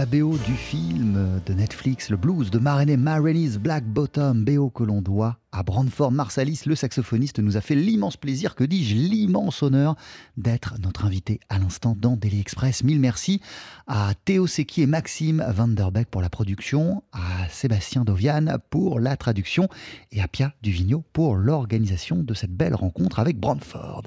la 0.04 0.18
BO 0.18 0.36
du 0.36 0.54
film 0.54 1.40
de 1.46 1.54
Netflix, 1.54 2.10
le 2.10 2.18
blues 2.18 2.50
de 2.50 2.58
Marené 2.58 2.98
Mareny's 2.98 3.56
Black 3.56 3.84
Bottom, 3.84 4.44
BO 4.44 4.68
que 4.68 4.82
l'on 4.82 5.00
doit 5.00 5.38
à 5.50 5.62
Brandford 5.62 6.12
Marsalis. 6.12 6.62
Le 6.66 6.74
saxophoniste 6.74 7.38
nous 7.38 7.56
a 7.56 7.62
fait 7.62 7.74
l'immense 7.74 8.18
plaisir, 8.18 8.54
que 8.54 8.64
dis-je, 8.64 8.96
l'immense 8.96 9.62
honneur 9.62 9.96
d'être 10.36 10.74
notre 10.78 11.06
invité 11.06 11.40
à 11.48 11.58
l'instant 11.58 11.96
dans 11.98 12.16
Daily 12.16 12.38
Express. 12.38 12.84
Mille 12.84 13.00
merci 13.00 13.40
à 13.86 14.12
Théo 14.26 14.46
Seki 14.46 14.82
et 14.82 14.86
Maxime 14.86 15.42
Vanderbeck 15.48 16.10
pour 16.10 16.20
la 16.20 16.28
production, 16.28 17.02
à 17.12 17.48
Sébastien 17.48 18.04
Dovian 18.04 18.44
pour 18.68 19.00
la 19.00 19.16
traduction 19.16 19.68
et 20.12 20.20
à 20.20 20.28
Pia 20.28 20.52
Duvigneau 20.62 21.02
pour 21.14 21.36
l'organisation 21.36 22.22
de 22.22 22.34
cette 22.34 22.54
belle 22.54 22.74
rencontre 22.74 23.20
avec 23.20 23.38
Brandford. 23.38 24.02